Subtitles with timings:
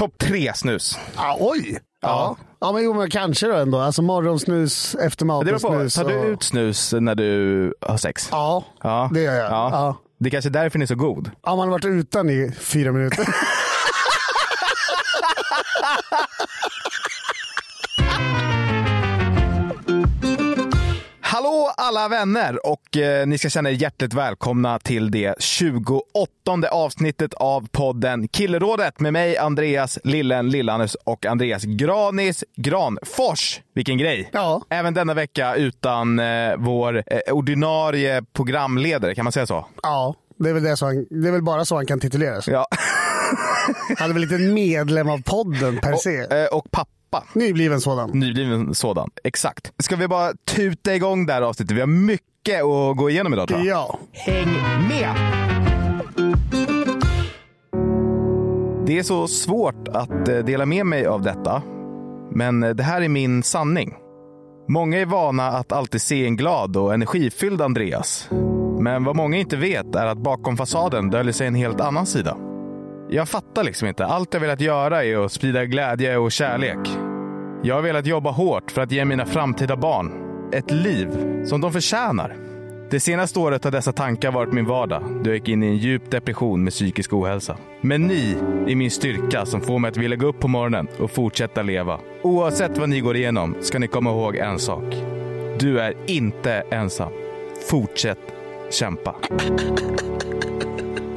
[0.00, 0.98] Topp tre snus.
[1.16, 1.78] Ah, oj!
[2.02, 2.36] Ja.
[2.60, 3.78] ja, men jo, men kanske då ändå.
[3.78, 5.06] Alltså morgonsnus, Det beror på.
[5.06, 5.94] eftermatensnus.
[5.94, 8.28] Tar du och- ut snus när du har sex?
[8.32, 9.10] Ja, Ja.
[9.14, 9.44] det gör jag.
[9.50, 9.68] Ja.
[9.72, 9.96] Ja.
[10.18, 11.30] Det är kanske är därför den är så god.
[11.42, 13.28] Ja, man har varit utan i fyra minuter.
[21.60, 26.02] Hallå alla vänner och eh, ni ska känna er hjärtligt välkomna till det 28
[26.70, 33.60] avsnittet av podden Killerådet med mig Andreas Lillen Lillanus och Andreas Granis Granfors.
[33.74, 34.30] Vilken grej!
[34.32, 34.62] Ja.
[34.70, 39.66] Även denna vecka utan eh, vår eh, ordinarie programledare, kan man säga så?
[39.82, 42.48] ja, det är, väl det, så han, det är väl bara så han kan tituleras.
[42.48, 42.66] Ja.
[43.98, 46.24] Han är väl inte medlem av podden per se.
[46.24, 46.90] och, eh, och pappa.
[47.32, 48.10] Nybliven sådan.
[48.10, 49.72] Nybliven sådan, exakt.
[49.78, 51.76] Ska vi bara tuta igång det här avsnittet?
[51.76, 53.66] Vi har mycket att gå igenom idag tror jag.
[53.68, 53.98] Ja.
[54.12, 54.52] Häng
[54.88, 55.14] med!
[58.86, 61.62] Det är så svårt att eh, dela med mig av detta,
[62.30, 63.94] men eh, det här är min sanning.
[64.68, 68.28] Många är vana att alltid se en glad och energifylld Andreas.
[68.80, 72.36] Men vad många inte vet är att bakom fasaden döljer sig en helt annan sida.
[73.10, 74.06] Jag fattar liksom inte.
[74.06, 76.78] Allt jag velat göra är att sprida glädje och kärlek.
[77.62, 80.12] Jag har velat jobba hårt för att ge mina framtida barn
[80.52, 81.08] ett liv
[81.44, 82.36] som de förtjänar.
[82.90, 85.76] Det senaste året har dessa tankar varit min vardag då jag gick in i en
[85.76, 87.56] djup depression med psykisk ohälsa.
[87.80, 88.36] Men ni
[88.68, 91.98] är min styrka som får mig att vilja gå upp på morgonen och fortsätta leva.
[92.22, 94.94] Oavsett vad ni går igenom ska ni komma ihåg en sak.
[95.58, 97.12] Du är inte ensam.
[97.70, 98.34] Fortsätt
[98.70, 99.14] kämpa.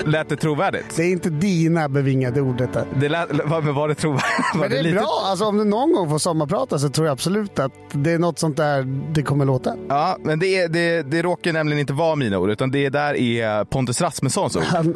[0.05, 0.95] Lät det trovärdigt?
[0.95, 2.85] Det är inte dina bevingade ord detta.
[2.99, 4.25] Det lät, var, men var det trovärdigt?
[4.53, 5.21] Var Men det är lite- bra.
[5.25, 8.39] Alltså, om du någon gång får sommarprata så tror jag absolut att det är något
[8.39, 8.83] sånt där
[9.13, 9.75] det kommer låta.
[9.89, 13.13] Ja, men det, är, det, det råkar nämligen inte vara mina ord, utan det där
[13.13, 14.63] är Pontus Rasmussons ord.
[14.63, 14.95] Han,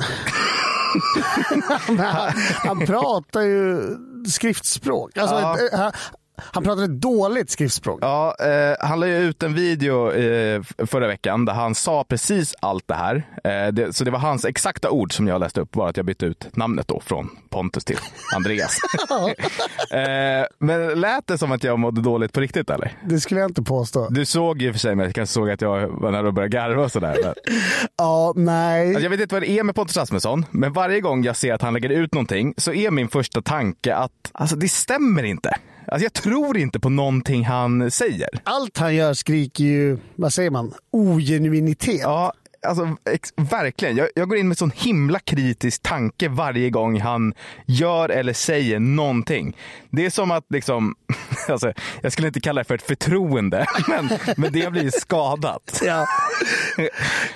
[1.98, 3.82] han, han pratar ju
[4.28, 5.18] skriftspråk.
[5.18, 5.58] Alltså, Ja.
[5.58, 5.92] ett- han,
[6.38, 8.00] han pratar ett dåligt skriftspråk.
[8.02, 12.56] Ja, eh, han la ju ut en video eh, förra veckan där han sa precis
[12.60, 13.16] allt det här.
[13.44, 16.06] Eh, det, så det var hans exakta ord som jag läste upp, bara att jag
[16.06, 17.98] bytte ut namnet då från Pontus till
[18.36, 18.78] Andreas.
[19.92, 22.98] eh, men lät det som att jag mådde dåligt på riktigt eller?
[23.06, 24.08] Det skulle jag inte påstå.
[24.10, 26.84] Du såg ju för sig, jag kanske såg att jag var nära att börja garva
[26.84, 27.18] och sådär.
[27.24, 27.34] Men-
[27.98, 28.88] Ja, nej.
[28.88, 31.54] Alltså jag vet inte vad det är med Pontus Rasmusson, men varje gång jag ser
[31.54, 35.58] att han lägger ut någonting så är min första tanke att alltså, det stämmer inte.
[35.92, 38.30] Alltså, jag tror inte på någonting han säger.
[38.44, 42.02] Allt han gör skriker ju, vad säger man, ogenuinitet.
[42.02, 42.34] Ja,
[42.68, 42.96] alltså
[43.36, 43.98] verkligen.
[43.98, 47.34] Jag, jag går in med sån himla kritisk tanke varje gång han
[47.66, 49.58] gör eller säger någonting.
[49.90, 50.96] Det är som att liksom,
[51.52, 55.82] alltså, jag skulle inte kalla det för ett förtroende, men, men det har blivit skadat.
[55.86, 56.06] Ja.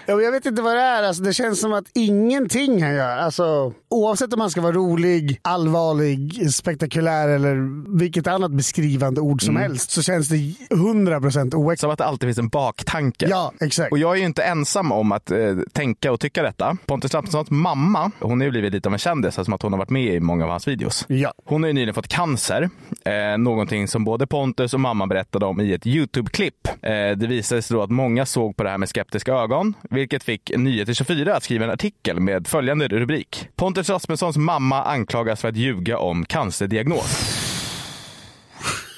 [0.06, 1.04] ja, jag vet inte vad det är.
[1.04, 5.40] Alltså, det känns som att ingenting han gör, alltså, oavsett om han ska vara rolig,
[5.42, 7.56] allvarlig, spektakulär eller
[7.98, 11.82] vilket annat beskrivande ord som helst, så känns det 100% oäkta.
[11.82, 13.28] Som att det alltid finns en baktanke.
[13.30, 13.92] Ja, exakt.
[13.92, 15.38] Och jag är ju inte ensam om att eh,
[15.74, 16.78] tänka och tycka detta.
[16.86, 19.78] Pontus Rasmussons mamma, hon har ju blivit lite av en kändis eftersom att hon har
[19.78, 21.06] varit med i många av hans videos.
[21.08, 21.34] Ja.
[21.46, 22.70] Hon har ju nyligen fått cancer.
[23.06, 26.68] Eh, någonting som både Pontus och mamma berättade om i ett YouTube-klipp.
[26.68, 30.24] Eh, det visade sig då att många såg på det här med skeptiska ögon, vilket
[30.24, 33.48] fick Nyheter 24 att skriva en artikel med följande rubrik.
[33.56, 37.38] Pontus Rasmussons mamma anklagas för att ljuga om cancerdiagnos.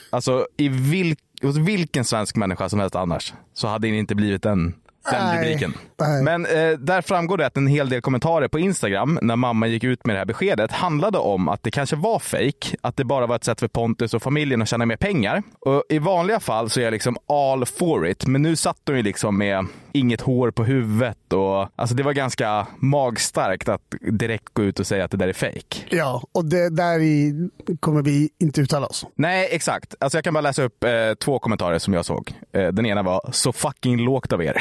[0.10, 4.45] Alltså, i vilk, hos vilken svensk människa som helst annars så hade det inte blivit
[4.45, 4.74] en
[5.12, 5.38] den Nej.
[5.38, 5.74] rubriken.
[6.00, 6.24] Nej.
[6.24, 9.84] Men eh, där framgår det att en hel del kommentarer på Instagram när mamma gick
[9.84, 13.28] ut med det här beskedet handlade om att det kanske var fake, att det bara
[13.28, 15.44] var ett sätt för Pontus och familjen att tjäna mer pengar.
[15.60, 18.98] Och I vanliga fall så är jag liksom all for it, men nu satt de
[18.98, 23.81] ju liksom med inget hår på huvudet och alltså det var ganska magstarkt att
[24.12, 25.78] direkt gå ut och säga att det där är fake.
[25.90, 27.50] Ja, och det där i
[27.80, 29.06] kommer vi inte uttala oss.
[29.16, 29.95] Nej, exakt.
[30.00, 32.34] Alltså jag kan bara läsa upp eh, två kommentarer som jag såg.
[32.51, 34.57] Eh, den ena var så fucking lågt av er.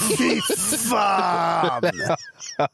[0.18, 0.40] Fy
[0.90, 1.82] fan!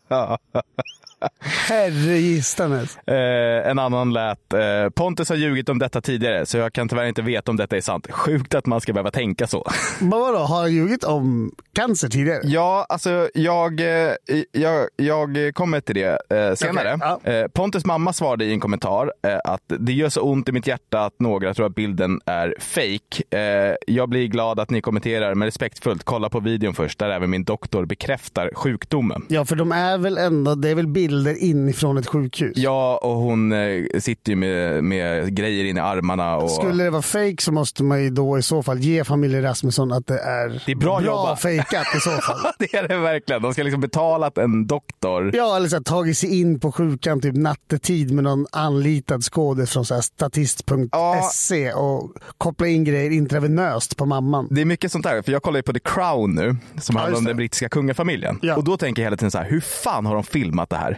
[1.41, 2.99] Herregistanes.
[3.09, 7.05] Eh, en annan lät eh, Pontus har ljugit om detta tidigare så jag kan tyvärr
[7.05, 8.07] inte veta om detta är sant.
[8.11, 9.71] Sjukt att man ska behöva tänka så.
[10.01, 12.41] Men vadå, har han ljugit om cancer tidigare?
[12.45, 14.13] Ja, alltså jag, eh,
[14.53, 16.95] jag, jag kommer till det eh, senare.
[16.95, 20.53] Okej, Eh, Pontus mamma svarade i en kommentar eh, att det gör så ont i
[20.53, 23.39] mitt hjärta att några tror att bilden är fake.
[23.39, 27.31] Eh, jag blir glad att ni kommenterar, men respektfullt, kolla på videon först där även
[27.31, 29.25] min doktor bekräftar sjukdomen.
[29.29, 32.53] Ja, för de är väl ändå, det är väl bilder inifrån ett sjukhus?
[32.57, 36.37] Ja, och hon eh, sitter ju med, med grejer in i armarna.
[36.37, 36.51] Och...
[36.51, 39.93] Skulle det vara fake så måste man ju då i så fall ge familjen Rasmusson
[39.93, 41.43] att det är, Det är bra jobbat.
[41.43, 42.39] fejkat i så fall.
[42.59, 43.43] det är det verkligen.
[43.43, 45.31] De ska liksom betalat en doktor.
[45.35, 49.73] Ja, eller så här, tagit sig in på sjukan typ nattetid med någon anlitad skådis
[49.73, 54.49] från statist.se och koppla in grejer intravenöst på mamman.
[54.51, 57.11] Det är mycket sånt där, för jag kollar ju på The Crown nu, som handlar
[57.11, 58.39] just om den brittiska kungafamiljen.
[58.43, 58.57] Ja.
[58.57, 60.98] Och då tänker jag hela tiden så här, hur fan har de filmat det här?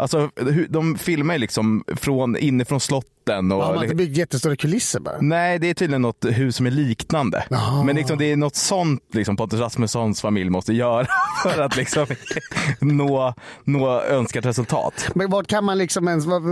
[0.00, 0.30] Alltså,
[0.68, 3.52] de filmar ju liksom från, inifrån slotten.
[3.52, 5.16] Och, Har man inte byggt jättestora kulisser bara?
[5.20, 7.44] Nej, det är tydligen något hus som är liknande.
[7.50, 7.84] Jaha.
[7.84, 11.06] Men liksom, det är något sånt liksom, Pontus Rasmussons familj måste göra
[11.42, 12.06] för att liksom,
[12.80, 15.08] nå, nå önskat resultat.
[15.14, 16.42] Men vart kan man liksom ens, vad,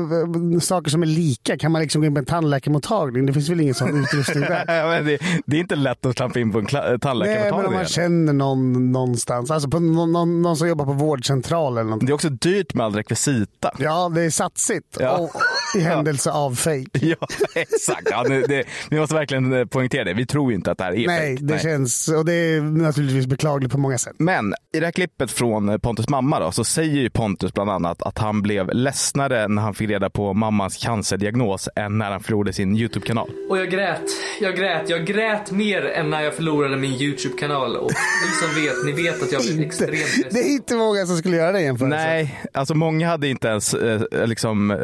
[0.62, 3.26] saker som är lika, kan man liksom gå in på en tandläkarmottagning?
[3.26, 5.02] Det finns väl ingen sån utrustning där?
[5.08, 7.72] Det, det är inte lätt att klampa in på en kla- Nej, men om tandläkarmottagning.
[7.74, 12.00] man känner någon någonstans, alltså på någon, någon, någon som jobbar på vårdcentral eller något.
[12.00, 12.92] Det är också dyrt med all
[13.38, 13.70] rekvisita.
[13.78, 14.96] Ja, det är satsigt.
[15.00, 15.18] Ja.
[15.18, 15.30] Och,
[15.74, 16.84] I händelse av fake.
[17.00, 17.16] Ja,
[17.54, 18.08] exakt.
[18.10, 20.14] Ja, det, det, vi måste verkligen eh, poängtera det.
[20.14, 21.46] Vi tror ju inte att det här är Nej, fake.
[21.46, 24.14] det känns, och det är naturligtvis beklagligt på många sätt.
[24.18, 27.70] Men i det här klippet från eh, Pontus mamma då, så säger ju Pontus bland
[27.70, 32.20] annat att han blev ledsnare när han fick reda på mammans cancerdiagnos än när han
[32.20, 33.30] förlorade sin YouTube-kanal.
[33.50, 34.02] Och jag grät,
[34.40, 37.76] jag grät, jag grät mer än när jag förlorade min YouTube-kanal.
[37.76, 40.40] Och ni som vet, ni vet att jag blev extremt Det ledsen.
[40.42, 42.00] är inte många som skulle göra det jämförelsen.
[42.08, 44.76] Nej, alltså många hade inte ens eh, liksom, eh,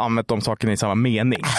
[0.00, 1.42] använt de sakerna i samma mening.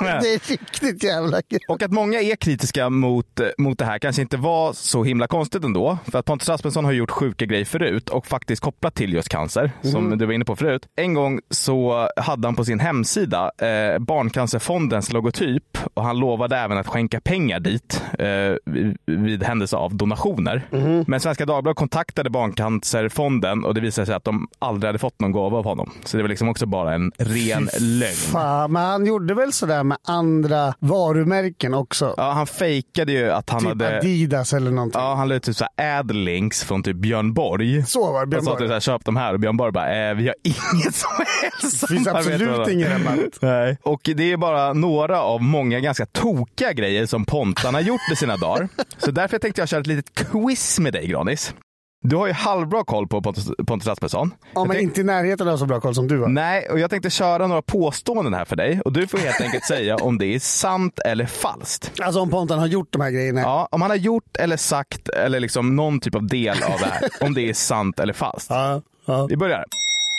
[0.00, 1.58] Det är riktigt jävla kul.
[1.68, 5.64] Och att många är kritiska mot, mot det här kanske inte var så himla konstigt
[5.64, 5.98] ändå.
[6.10, 9.72] För att Pontus Rasmusson har gjort sjuka grejer förut och faktiskt kopplat till just cancer,
[9.82, 10.86] som du var inne på förut.
[10.96, 16.78] En gång så hade han på sin hemsida eh, Barncancerfondens logotyp och han lovade även
[16.78, 18.74] att skänka pengar dit eh,
[19.04, 20.66] vid, händelse av donationer.
[21.06, 25.32] Men Svenska Dagbladet kontaktade Barncancerfonden och det visade sig att de aldrig hade fått någon
[25.32, 25.90] gåva av honom.
[26.04, 28.14] Så det var liksom också bara en ren lögn.
[28.14, 32.14] Fan, men han gjorde väl sådär med andra varumärken också?
[32.16, 33.98] Ja, han fejkade ju att han typ hade...
[33.98, 35.00] Adidas eller någonting.
[35.00, 37.84] Ja, han la ut typ så här adlinks från typ Björn Borg.
[37.86, 38.60] Så var det, Björn Och sa Borg.
[38.60, 41.10] typ så här, köp de här och Björn Borg bara, eh, vi har inget som
[41.42, 43.38] helst Det finns absolut dem." ingen rabatt.
[43.40, 43.78] Nej.
[43.82, 48.16] Och det är bara några av många ganska tokiga grejer som Pontan har gjort i
[48.16, 48.68] sina dagar.
[48.98, 51.54] Så därför tänkte jag köra ett litet quiz med dig Granis.
[52.02, 54.34] Du har ju halvbra koll på Pontus, Pontus Rasmusson.
[54.54, 56.28] Ja, men inte i närheten av så bra koll som du har.
[56.28, 59.64] Nej, och jag tänkte köra några påståenden här för dig och du får helt enkelt
[59.64, 61.92] säga om det är sant eller falskt.
[62.02, 63.40] Alltså om Pontan har gjort de här grejerna.
[63.40, 66.86] Ja, om han har gjort eller sagt eller liksom någon typ av del av det
[66.86, 68.50] här, om det är sant eller falskt.
[68.50, 69.26] Ja, ja.
[69.26, 69.64] Vi börjar.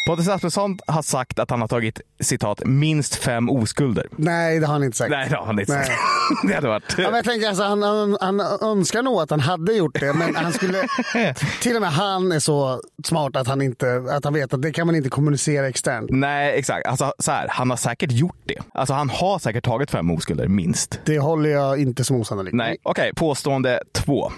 [0.05, 4.07] Pontus Rasmusson har sagt att han har tagit citat minst fem oskulder.
[4.11, 5.11] Nej, det har han inte sagt.
[5.11, 5.85] Nej, det har han inte Nej.
[5.85, 5.97] sagt.
[6.47, 6.95] Det hade varit...
[6.97, 10.13] Ja, men jag tänker alltså, han, han, han önskar nog att han hade gjort det,
[10.13, 10.87] men han skulle...
[11.61, 14.71] till och med han är så smart att han, inte, att han vet att det
[14.71, 16.09] kan man inte kommunicera externt.
[16.11, 16.87] Nej, exakt.
[16.87, 18.57] Alltså, så här, han har säkert gjort det.
[18.73, 20.99] Alltså, han har säkert tagit fem oskulder, minst.
[21.05, 22.55] Det håller jag inte som osannolikt.
[22.55, 23.11] Nej, okej.
[23.15, 24.31] Påstående två.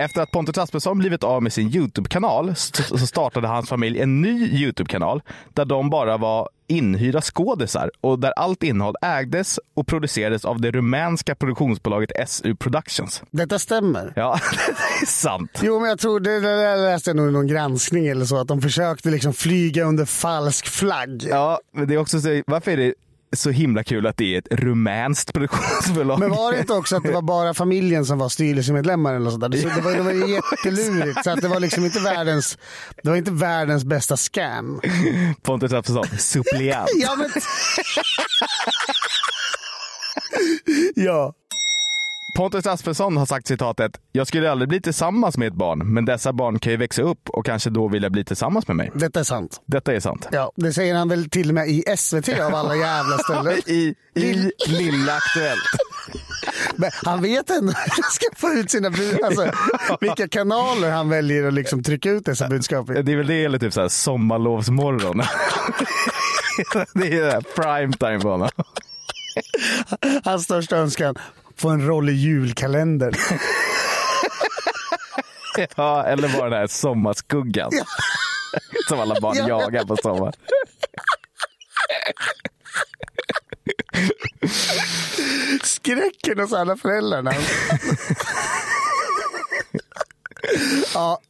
[0.00, 4.46] Efter att Pontus Rasmusson blivit av med sin YouTube-kanal så startade hans familj en ny
[4.46, 5.22] YouTube-kanal
[5.54, 10.70] där de bara var inhyrda skådisar och där allt innehåll ägdes och producerades av det
[10.70, 13.22] rumänska produktionsbolaget SU Productions.
[13.30, 14.12] Detta stämmer.
[14.16, 15.60] Ja, det är sant.
[15.62, 18.48] Jo, men jag tror det, det läste jag nog i någon granskning eller så, att
[18.48, 21.26] de försökte liksom flyga under falsk flagg.
[21.28, 22.94] Ja, men det är också så, varför är det
[23.36, 26.18] så himla kul att det är ett rumänskt produktionsbolag?
[26.20, 29.32] Men var det inte också att det var bara familjen som var styrelsemedlemmar eller något
[29.32, 29.58] sånt där?
[29.58, 31.24] Så det var, det var ju jättelurigt.
[31.24, 32.58] Så att det var liksom inte världens,
[33.02, 34.80] det var inte världens bästa scam.
[35.42, 36.90] Pontus Rasmusson, suppleant.
[36.94, 37.30] Ja, men...
[40.94, 41.34] ja.
[42.40, 46.32] Pontus Aspersson har sagt citatet “Jag skulle aldrig bli tillsammans med ett barn, men dessa
[46.32, 48.90] barn kan ju växa upp och kanske då vilja bli tillsammans med mig”.
[48.94, 49.60] Detta är sant.
[49.66, 50.28] Detta är sant.
[50.32, 53.58] Ja, det säger han väl till och med i SVT av alla jävla ställen.
[53.66, 55.60] I, i Lilla Aktuellt.
[56.76, 59.24] Men han vet ändå hur han ska få ut sina budskap.
[59.24, 59.52] Alltså,
[60.00, 63.02] vilka kanaler han väljer att liksom trycka ut dessa budskap i.
[63.02, 65.18] Det är väl det eller typ så här sommarlovsmorgon.
[66.94, 68.48] det är prime time på honom.
[70.24, 71.14] Hans största önskan,
[71.60, 73.14] få en roll i julkalendern.
[75.76, 77.70] Ja, eller bara den här sommarskuggan.
[78.88, 79.48] Som alla barn Ja.
[79.48, 80.32] jagar på sommaren.
[85.62, 87.32] Skräcken hos alla föräldrarna.
[90.94, 91.20] ja,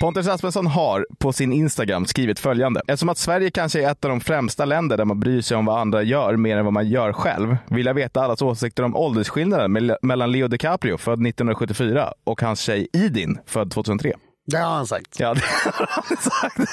[0.00, 2.82] Pontus Rasmusson har på sin Instagram skrivit följande.
[2.86, 5.64] Eftersom att Sverige kanske är ett av de främsta länder där man bryr sig om
[5.66, 8.96] vad andra gör mer än vad man gör själv, vill jag veta allas åsikter om
[8.96, 14.12] åldersskillnaden mell- mellan Leo DiCaprio, född 1974, och hans tjej Idin, född 2003.
[14.46, 15.20] det har han sagt.
[15.20, 16.70] Ja, det har han sagt.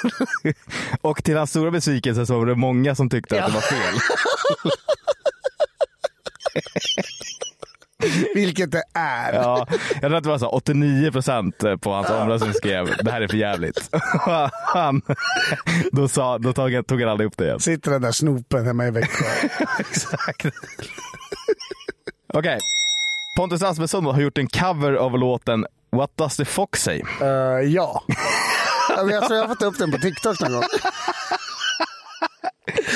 [1.01, 4.00] Och till hans stora besvikelse så var det många som tyckte att det var fel.
[8.36, 9.34] Vilket det är.
[9.34, 13.22] Ja, jag tror att det var så 89 procent på hans omröstning skrev det här
[13.22, 13.90] är för jävligt.
[14.74, 15.01] Han,
[15.92, 17.60] då, sa, då tog, tog han aldrig upp det igen.
[17.60, 19.25] Sitter den där snopen hemma i Växjö.
[19.80, 20.46] Exakt.
[22.34, 22.60] Okej.
[23.38, 27.01] Pontus Rasmusson har gjort en cover av låten What does the fox say?
[27.22, 27.28] Eh,
[27.68, 28.04] ja.
[28.96, 30.63] Men Jag tror jag har fått upp den på TikTok någon gång.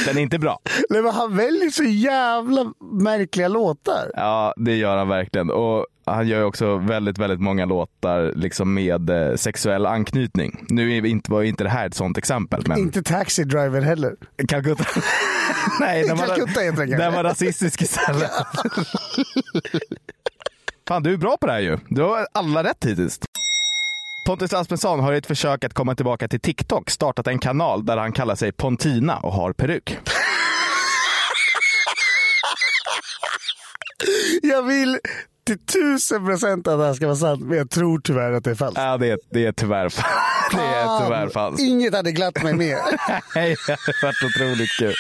[0.06, 0.60] Den är inte bra.
[0.90, 4.12] Nej, men han väljer så jävla märkliga låtar.
[4.14, 5.50] Ja, det gör han verkligen.
[5.50, 10.66] Och han gör också väldigt, väldigt många låtar liksom med eh, sexuell anknytning.
[10.70, 14.16] Nu är inte, var inte det här ett sånt exempel, men Inte Taxi Driver heller.
[14.48, 14.86] Calcutta.
[15.80, 18.32] Nej, den var, Calcutta den var rasistisk istället.
[20.88, 21.78] Fan, du är bra på det här ju.
[21.90, 23.20] Du har alla rätt hittills.
[24.26, 27.98] Pontus Asbjörnsson har i ett försök att komma tillbaka till TikTok startat en kanal där
[27.98, 29.98] han kallar sig Pontina och har peruk.
[34.42, 35.00] Jag vill
[35.44, 38.52] till tusen procent att det här ska vara sant, men jag tror tyvärr att det
[38.52, 38.82] är falskt.
[38.82, 39.90] Ja, det är, det är tyvärr
[40.52, 41.62] Det är tyvärr falskt.
[41.62, 42.78] Inget hade glatt mig mer.
[43.36, 44.94] Nej, det hade varit otroligt kul.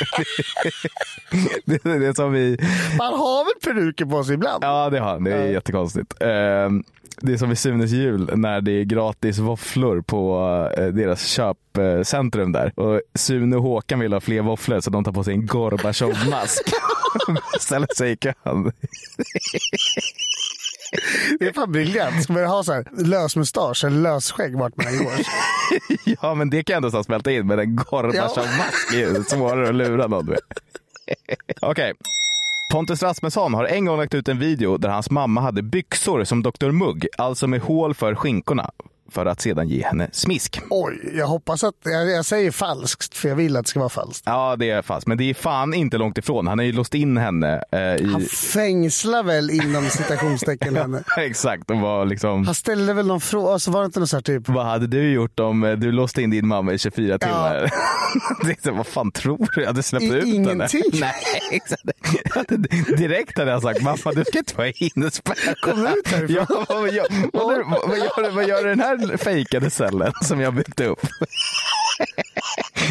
[1.65, 2.57] Det är det som vi...
[2.97, 4.63] Man har väl peruker på sig ibland?
[4.63, 5.23] Ja, det har han.
[5.23, 6.13] Det är jättekonstigt.
[6.21, 6.83] Ehm,
[7.21, 10.39] Det är som i Sunes jul när det är gratis våfflor på
[10.77, 12.79] eh, deras köpcentrum där.
[12.79, 16.63] Och Sune och Håkan vill ha fler våfflor så de tar på sig en Gorbatjov-mask.
[17.59, 18.33] Ställer sig i kön.
[21.39, 22.23] Det är fan briljant.
[22.23, 25.13] Ska man ha så här lös mustasch eller lös skägg vart man går?
[26.21, 27.47] Ja, men det kan jag ändå så smälta in.
[27.47, 30.39] Men en Gorbatjov-mask är svårare att lura någon med.
[31.61, 31.93] Okej.
[32.75, 36.43] Pontus Rasmusson har en gång lagt ut en video där hans mamma hade byxor som
[36.43, 36.71] Dr.
[36.71, 38.71] Mugg, alltså med hål för skinkorna,
[39.11, 40.61] för att sedan ge henne smisk.
[40.69, 41.75] Oj, jag hoppas att...
[41.83, 44.23] Jag, jag säger falskt, för jag vill att det ska vara falskt.
[44.25, 45.07] Ja, det är fast.
[45.07, 46.47] Men det är fan inte långt ifrån.
[46.47, 48.09] Han har ju låst in henne eh, i...
[48.11, 51.03] Han fängslar väl inom citationstecken henne.
[51.17, 52.45] Exakt, och var liksom...
[52.45, 54.49] Han ställde väl någon fråga, och så var det inte någon så här typ...
[54.49, 57.53] Vad hade du gjort om eh, du låste in din mamma i 24 timmar?
[57.53, 57.69] det
[58.63, 59.61] så, vad fan tror du?
[59.61, 60.81] Jag hade släppt I- ut ingenting.
[60.93, 61.13] Nej,
[61.51, 61.83] exakt.
[62.25, 62.57] Jag hade-
[62.97, 65.55] Direkt hade jag sagt, mamma du ska inte vara inspärrad.
[65.61, 66.45] Kom ut härifrån.
[66.49, 70.53] Ja, vad, gör, vad, vad, vad, gör, vad gör den här fejkade cellen som jag
[70.53, 70.99] byggt upp?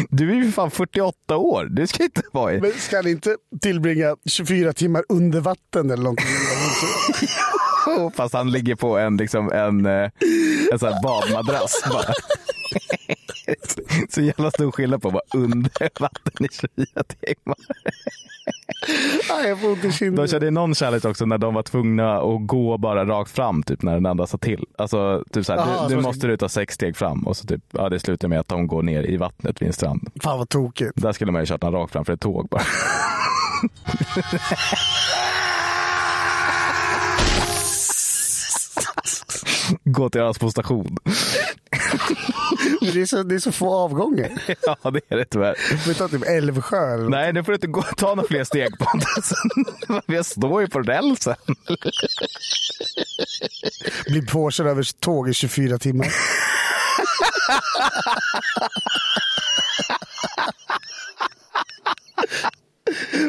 [0.09, 1.65] Du är ju fan 48 år.
[1.69, 2.61] Du ska inte vara i...
[2.61, 6.25] Men ska han inte tillbringa 24 timmar under vatten eller någonting?
[8.15, 10.09] Fast han ligger på en, liksom, en, eh,
[10.71, 12.13] en sån här badmadrass bara.
[14.09, 17.57] Så jävla stor skillnad på att vara under vatten i 24 timmar.
[19.29, 22.47] Nej, jag får ont i De körde någon challenge också när de var tvungna att
[22.47, 24.65] gå bara rakt fram typ när den andra sa till.
[24.77, 27.47] Alltså typ såhär, Jaha, du, så du måste du ta sex steg fram och så
[27.47, 30.09] typ, ja det slutar med att de går ner i vattnet vid en strand.
[30.23, 30.91] Fan vad tokigt.
[30.95, 32.63] Där skulle man ju kört den rakt framför ett tåg bara.
[39.83, 40.97] Gå till Ösbo station.
[42.81, 44.29] Det är, så, det är så få avgångar.
[44.83, 45.55] Ja det är det tyvärr.
[45.87, 47.09] Vi tar typ Älvsjö eller.
[47.09, 49.33] Nej, nu får du inte gå, ta några fler steg Pontus.
[50.05, 51.35] Jag står ju på rälsen.
[54.07, 56.07] Blir påkörd över tåg i 24 timmar.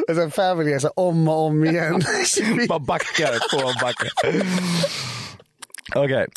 [0.07, 2.03] Och sen Family är så om och om igen.
[2.69, 4.11] Bara backar på och backar.
[5.95, 6.27] Okej.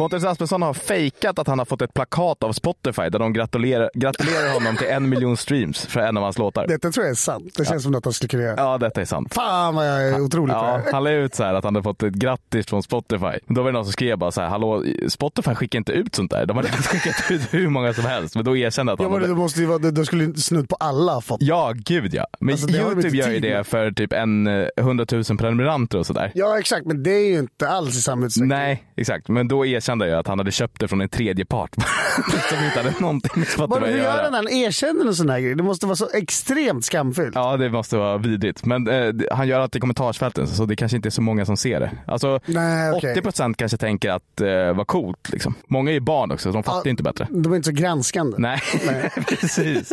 [0.00, 3.90] Pontus Rasmusson har fejkat att han har fått ett plakat av Spotify där de gratulerar,
[3.94, 6.66] gratulerar honom till en miljon streams för en av hans låtar.
[6.66, 7.54] Detta tror jag är sant.
[7.56, 8.54] Det känns som något han skulle kunna göra.
[8.56, 9.34] Ja, detta är sant.
[9.34, 11.74] Fan vad jag är otrolig på det Ja, han la ut så här att han
[11.74, 13.38] hade fått ett grattis från Spotify.
[13.46, 16.30] Då var det någon som skrev bara så här, hallå, Spotify skickar inte ut sånt
[16.30, 16.46] där.
[16.46, 18.34] De har redan skickat ut hur många som helst.
[18.34, 19.40] Men då erkände att Ja, han men det hade...
[19.40, 21.42] måste ju vara, det skulle snudd på alla ha fått.
[21.42, 22.26] Ja, gud ja.
[22.40, 26.32] Men Alltså, Youtube gör ju det för typ en eh, 100 000 prenumeranter och sådär.
[26.34, 28.48] Ja exakt, men det är ju inte alls i samma utsträckning.
[28.48, 29.28] Nej, exakt.
[29.28, 31.70] Men då erkände jag att han hade köpt det från en tredje part.
[32.48, 34.22] som inte hade någonting med Spotify att hur gör göra.
[34.22, 35.54] han när han erkänner en sån här grej?
[35.54, 37.34] Det måste vara så extremt skamfyllt.
[37.34, 38.64] Ja, det måste vara vidrigt.
[38.64, 41.56] Men eh, han gör allt i kommentarsfälten, så det kanske inte är så många som
[41.56, 41.90] ser det.
[42.06, 43.12] Alltså, Nej, okej.
[43.12, 45.28] 80 procent kanske tänker att eh, vad coolt.
[45.32, 45.54] Liksom.
[45.68, 46.90] Många är ju barn också, så de fattar Ja.
[46.90, 47.26] inte bättre.
[47.30, 48.36] De är inte så granskande.
[48.38, 48.60] Nej,
[49.28, 49.92] precis.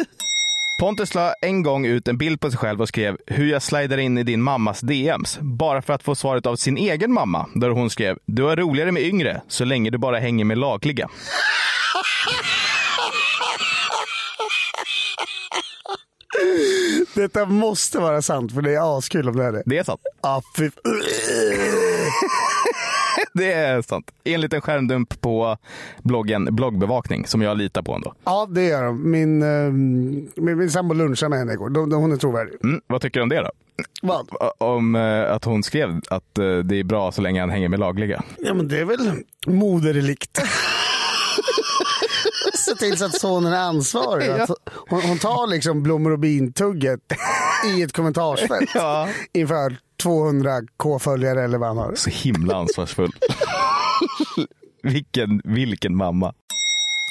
[0.79, 3.97] Pontus la en gång ut en bild på sig själv och skrev hur jag slidar
[3.97, 5.39] in i din mammas DMs.
[5.41, 7.49] Bara för att få svaret av sin egen mamma.
[7.55, 11.09] Där hon skrev, du är roligare med yngre så länge du bara hänger med lagliga.
[17.15, 19.63] Detta måste vara sant för det är askul om det är det.
[19.65, 20.01] Det är sant.
[20.21, 20.69] Ja, fy...
[23.33, 24.11] Det är sant.
[24.23, 25.57] Enligt en skärmdump på
[26.03, 28.13] bloggen Bloggbevakning, som jag litar på ändå.
[28.23, 29.11] Ja, det gör de.
[29.11, 31.69] Min, eh, min, min sambo lunchade med henne igår.
[31.69, 32.53] De, de, hon är trovärdig.
[32.63, 33.51] Mm, vad tycker du om det då?
[34.01, 34.27] Vad?
[34.57, 37.79] Om eh, att hon skrev att eh, det är bra så länge han hänger med
[37.79, 38.23] lagliga.
[38.37, 39.11] Ja, men det är väl
[39.47, 40.41] moderelikt.
[42.53, 44.29] Se till så att sonen är ansvarig.
[44.39, 44.49] Att
[44.89, 46.99] hon, hon tar liksom blommor och bin-tugget
[47.77, 49.07] i ett kommentarsfält Ja.
[49.33, 51.95] inför 200 K-följare eller vad han har.
[51.95, 53.11] Så himla ansvarsfull.
[54.83, 56.33] vilken, vilken mamma.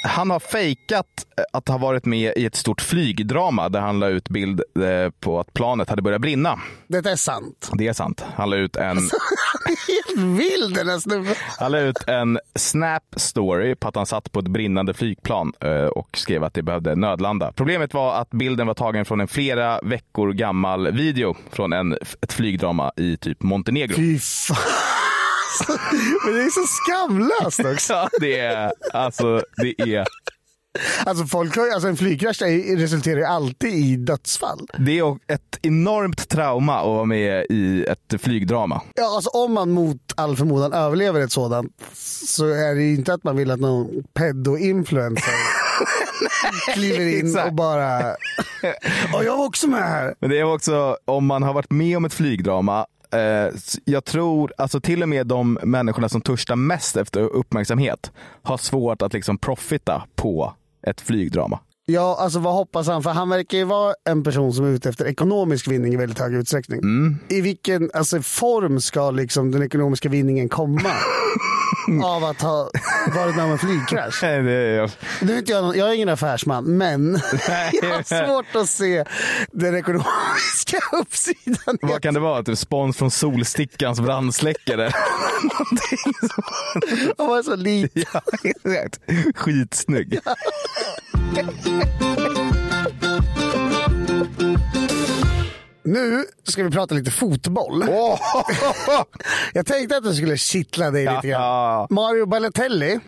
[0.07, 1.07] Han har fejkat
[1.39, 5.11] eh, att ha varit med i ett stort flygdrama där han la ut bild eh,
[5.21, 6.61] på att planet hade börjat brinna.
[6.89, 7.71] Detta är sant.
[7.73, 8.25] Det är sant.
[8.35, 8.97] Han la ut en,
[9.65, 11.35] Han är helt vild den här snubben.
[11.59, 15.71] han la ut en snap story på att han satt på ett brinnande flygplan eh,
[15.85, 17.53] och skrev att det behövde nödlanda.
[17.53, 22.33] Problemet var att bilden var tagen från en flera veckor gammal video från en, ett
[22.33, 23.97] flygdrama i typ Montenegro.
[23.97, 24.96] Fy fan.
[26.25, 27.93] Men det är så skamlöst också.
[27.93, 30.07] Ja, det är, alltså, det är
[31.05, 32.43] Alltså, folk har, alltså en flygkrasch
[32.77, 34.69] resulterar ju alltid i dödsfall.
[34.79, 38.83] Det är ett enormt trauma att vara med i ett flygdrama.
[38.95, 41.73] Ja, alltså om man mot all förmodan överlever ett sådant
[42.27, 45.35] så är det ju inte att man vill att någon pedo-influencer
[46.75, 47.47] kliver in exakt.
[47.47, 48.17] och bara...
[49.15, 50.15] Och jag var också med här.
[50.21, 52.87] Men det är också, om man har varit med om ett flygdrama,
[53.17, 53.53] eh,
[53.85, 59.03] jag tror, alltså till och med de människorna som törstar mest efter uppmärksamhet har svårt
[59.03, 60.55] att liksom profita på
[60.87, 61.61] ett flygdrama.
[61.89, 63.03] Ja, alltså vad hoppas han?
[63.03, 66.19] För han verkar ju vara en person som är ute efter ekonomisk vinning i väldigt
[66.19, 66.81] hög utsträckning.
[67.29, 70.81] I vilken alltså, form ska liksom den ekonomiska vinningen komma?
[72.05, 72.71] av att ha
[73.15, 74.23] varit med om en flygkrasch.
[74.23, 77.13] Nej, det är, Nu är inte jag, någon, jag är ingen affärsman, men
[77.83, 79.05] jag har svårt att se
[79.53, 81.79] den ekonomiska uppsidan.
[81.83, 82.43] vad kan det vara?
[82.43, 84.91] Typ spons från Solstickans brandsläckare?
[87.19, 88.05] Han var så liten.
[88.13, 89.01] ja, exakt.
[89.35, 90.21] Skitsnygg.
[95.85, 97.85] Nu ska vi prata lite fotboll.
[99.53, 101.87] Jag tänkte att det skulle kittla dig lite grann.
[101.91, 103.01] Mario Balotelli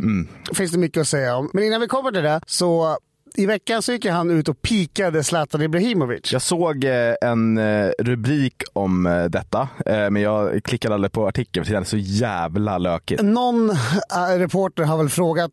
[0.54, 1.50] finns det mycket att säga om.
[1.52, 2.98] Men innan vi kommer till det så
[3.38, 6.33] i veckan så gick han ut och pikade Zlatan Ibrahimovic.
[6.33, 11.64] Jag såg eh, en eh, rubrik om eh, detta, men jag klickade aldrig på artikeln
[11.64, 13.22] för det kändes så jävla lökigt.
[13.22, 13.70] Någon
[14.38, 15.51] reporter har väl frågat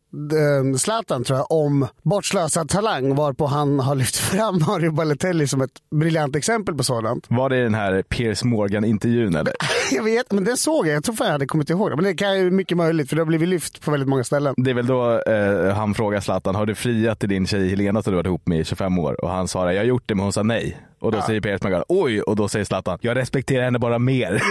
[0.78, 5.72] Zlatan tror jag om bortslösad talang varpå han har lyft fram Mario Balotelli som ett
[5.96, 7.26] briljant exempel på sådant.
[7.30, 9.54] Var det den här Piers Morgan-intervjun eller?
[9.92, 10.96] Jag vet, men det såg jag.
[10.96, 11.96] Jag tror fan jag hade kommit ihåg det.
[11.96, 14.54] Men det kan ju mycket möjligt för det har blivit lyft på väldigt många ställen.
[14.58, 18.04] Det är väl då eh, han frågar Zlatan, har du friat till din tjej Helena
[18.04, 19.24] som du varit ihop med i 25 år?
[19.24, 20.78] Och han svarar, jag har gjort det men hon sa nej.
[21.00, 22.22] Och då säger Piers Morgan, oj!
[22.22, 24.40] Och då säger Zlatan, jag respekterar henne bara mer.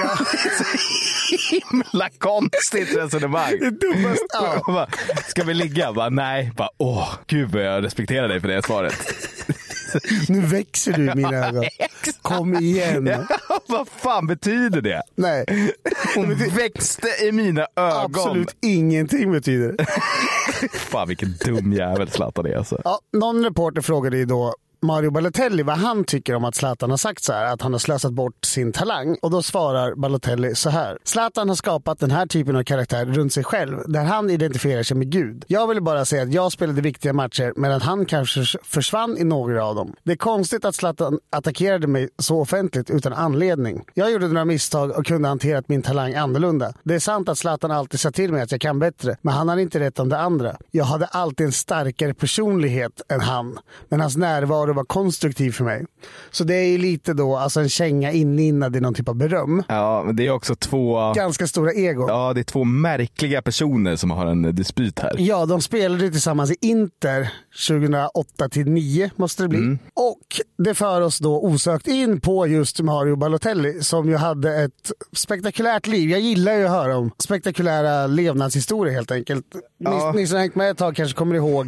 [0.59, 0.65] så
[1.55, 3.51] himla konstigt resonemang.
[3.61, 4.25] Det dummaste.
[4.67, 4.87] Ja.
[5.27, 5.93] Ska vi ligga?
[5.93, 6.53] Bara, nej.
[6.57, 8.95] Bara, åh, gud vad jag respekterar dig för det svaret.
[10.29, 11.65] Nu växer du i mina ögon.
[12.23, 13.07] Kom igen.
[13.07, 15.03] Ja, vad fan betyder det?
[15.15, 15.45] Nej,
[16.15, 18.05] Hon växte i mina ögon.
[18.05, 19.87] absolut ingenting betyder det.
[20.79, 22.81] Fan vilken dum jävel Zlatan är alltså.
[22.85, 24.55] Ja, någon reporter frågade ju då
[24.85, 27.79] Mario Balotelli vad han tycker om att Zlatan har sagt så här, att han har
[27.79, 29.17] slösat bort sin talang.
[29.23, 30.99] Och då svarar Balotelli så här.
[31.05, 34.97] Zlatan har skapat den här typen av karaktär runt sig själv, där han identifierar sig
[34.97, 35.45] med Gud.
[35.49, 39.25] Jag ville bara säga att jag spelade viktiga matcher, men att han kanske försvann i
[39.25, 39.95] några av dem.
[40.03, 43.85] Det är konstigt att Zlatan attackerade mig så offentligt utan anledning.
[43.95, 46.73] Jag gjorde några misstag och kunde hanterat min talang annorlunda.
[46.83, 49.49] Det är sant att Zlatan alltid sa till mig att jag kan bättre, men han
[49.49, 50.57] har inte rätt om det andra.
[50.71, 55.87] Jag hade alltid en starkare personlighet än han, men hans närvaro var konstruktiv för mig.
[56.31, 59.63] Så det är ju lite då alltså en känga inlindad i någon typ av beröm.
[59.69, 61.13] Ja, men det är också två...
[61.13, 62.09] Ganska stora ego.
[62.09, 65.17] Ja, det är två märkliga personer som har en dispyt här.
[65.19, 67.33] Ja, de spelade tillsammans i Inter
[67.69, 69.59] 2008 till 9 måste det bli.
[69.59, 69.79] Mm.
[69.95, 74.93] Och det för oss då osökt in på just Mario Balotelli som ju hade ett
[75.13, 76.11] spektakulärt liv.
[76.11, 79.47] Jag gillar ju att höra om spektakulära levnadshistorier helt enkelt.
[79.79, 80.13] Ja.
[80.15, 81.67] Ni, ni som hängt med ett tag kanske kommer ihåg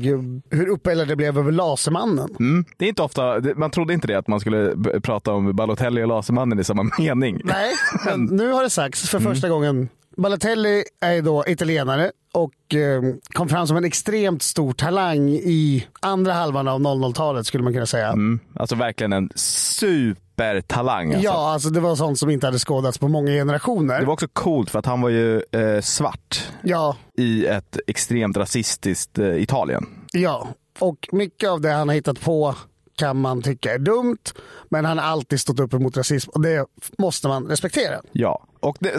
[0.50, 2.36] hur uppeldad det blev över Lasermannen.
[2.38, 2.64] Mm.
[2.76, 6.08] Det är inte ofta, man trodde inte det att man skulle prata om Balotelli och
[6.08, 7.40] Lasermannen i samma mening.
[7.44, 7.74] Nej,
[8.06, 9.54] men nu har det sagts för första mm.
[9.54, 15.86] gången Balotelli är då italienare och eh, kom fram som en extremt stor talang i
[16.00, 18.08] andra halvan av 00-talet skulle man kunna säga.
[18.08, 21.08] Mm, alltså verkligen en supertalang.
[21.08, 21.24] Alltså.
[21.24, 24.00] Ja, alltså det var sånt som inte hade skådats på många generationer.
[24.00, 26.96] Det var också coolt för att han var ju eh, svart ja.
[27.18, 29.86] i ett extremt rasistiskt eh, Italien.
[30.12, 32.54] Ja, och mycket av det han har hittat på
[32.96, 34.32] kan man tycka är dumt,
[34.68, 36.66] men han har alltid stått upp emot rasism och det
[36.98, 38.00] måste man respektera.
[38.12, 38.90] Ja, och det,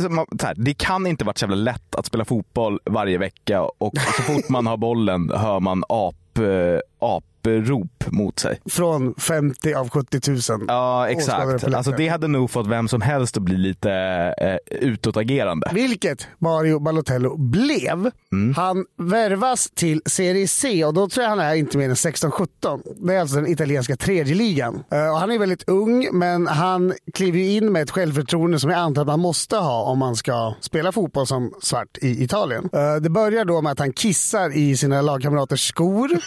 [0.43, 4.23] här, det kan inte varit så jävla lätt att spela fotboll varje vecka och så
[4.23, 8.61] fort man har bollen hör man ap, eh, aprop mot sig.
[8.65, 10.65] Från 50 av 70 000.
[10.67, 11.63] Ja, exakt.
[11.63, 13.91] Alltså, det hade nog fått vem som helst att bli lite
[14.37, 15.69] eh, utåtagerande.
[15.73, 18.11] Vilket Mario Balotello blev.
[18.31, 18.53] Mm.
[18.55, 22.81] Han värvas till Serie C och då tror jag han är inte mer än 16-17.
[22.95, 24.83] Det är alltså den italienska tredje ligan.
[24.93, 28.79] Uh, och han är väldigt ung, men han kliver in med ett självförtroende som jag
[28.79, 32.69] antar att man måste ha om man ska spela fotboll som svart i Italien.
[32.75, 36.09] Uh, det börjar då med att han kissar i sina lagkamraters skor.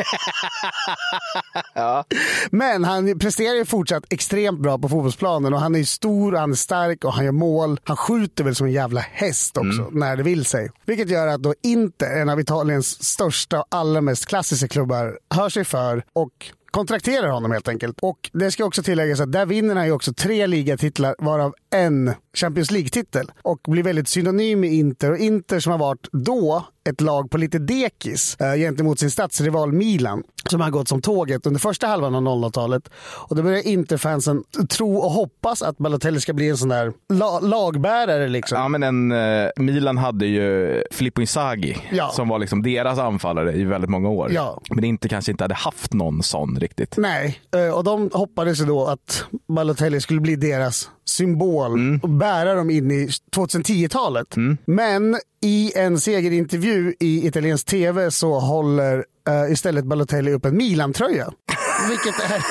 [1.74, 2.04] ja.
[2.50, 6.54] Men han presterar ju fortsatt extremt bra på fotbollsplanen och han är stor, han är
[6.54, 7.80] stark och han gör mål.
[7.84, 9.94] Han skjuter väl som en jävla häst också mm.
[9.94, 10.70] när det vill sig.
[10.86, 15.48] Vilket gör att då Inter, en av Italiens största och allra mest klassiska klubbar, hör
[15.48, 17.98] sig för och kontrakterar honom helt enkelt.
[18.00, 22.14] Och det ska också tilläggas att där vinner han ju också tre ligatitlar varav en
[22.36, 25.10] Champions League-titel och blir väldigt synonym med Inter.
[25.10, 29.72] Och Inter som har varit då ett lag på lite dekis eh, gentemot sin stadsrival
[29.72, 32.90] Milan som har gått som tåget under första halvan av 00-talet.
[33.00, 37.40] Och då börjar Interfansen tro och hoppas att Balotelli ska bli en sån där la
[37.40, 38.28] lagbärare.
[38.28, 38.58] Liksom.
[38.58, 42.08] Ja, men en, eh, Milan hade ju Filippo Inzaghi ja.
[42.08, 44.32] som var liksom deras anfallare i väldigt många år.
[44.32, 44.60] Ja.
[44.70, 46.94] Men Inter kanske inte hade haft någon sån riktigt.
[46.96, 52.18] Nej, eh, och de hoppades ju då att Balotelli skulle bli deras symbol mm.
[52.20, 54.36] Bära dem in i 2010-talet.
[54.36, 54.58] Mm.
[54.64, 58.96] Men i en segerintervju i italiensk tv så håller
[59.28, 61.32] uh, istället Balotelli upp en Milan-tröja.
[61.88, 62.42] Vilket är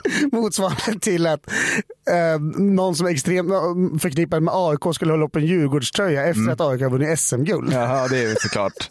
[0.31, 1.51] motsvarande till att
[2.11, 3.49] uh, någon som är extremt
[4.01, 6.53] förknippad med AIK skulle hålla upp en Djurgårdströja efter mm.
[6.53, 7.73] att AIK har vunnit SM-guld.
[7.73, 8.73] Jaha, det är såklart.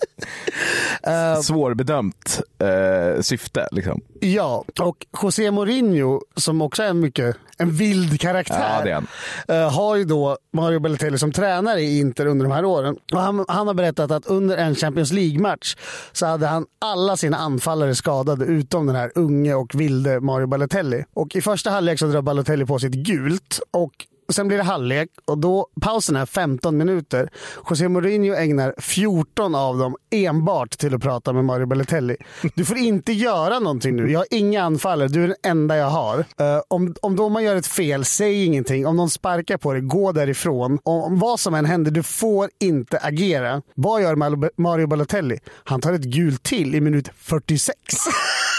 [1.07, 3.69] uh, Svårbedömt uh, syfte.
[3.73, 4.01] Liksom.
[4.21, 9.03] Ja, och José Mourinho som också är mycket en vild karaktär.
[9.49, 12.97] Ja, uh, har ju då Mario Balotelli som tränare i Inter under de här åren.
[13.13, 15.77] Och han, han har berättat att under en Champions League-match
[16.13, 21.05] så hade han alla sina anfallare skadade utom den här unge och vilde Mario Balotelli.
[21.15, 24.65] Och i första halvlek så drar Balotelli på sig ett gult och sen blir det
[24.65, 27.31] halvlek och då, pausen är 15 minuter.
[27.71, 32.17] José Mourinho ägnar 14 av dem enbart till att prata med Mario Balotelli.
[32.55, 34.11] Du får inte göra någonting nu.
[34.11, 35.09] Jag har inga anfallare.
[35.09, 36.19] Du är den enda jag har.
[36.19, 36.25] Uh,
[36.69, 38.87] om, om då man gör ett fel, säg ingenting.
[38.87, 40.79] Om någon sparkar på dig, gå därifrån.
[40.83, 43.63] Om vad som än händer, du får inte agera.
[43.75, 44.15] Vad gör
[44.61, 45.39] Mario Balotelli?
[45.65, 47.77] Han tar ett gult till i minut 46.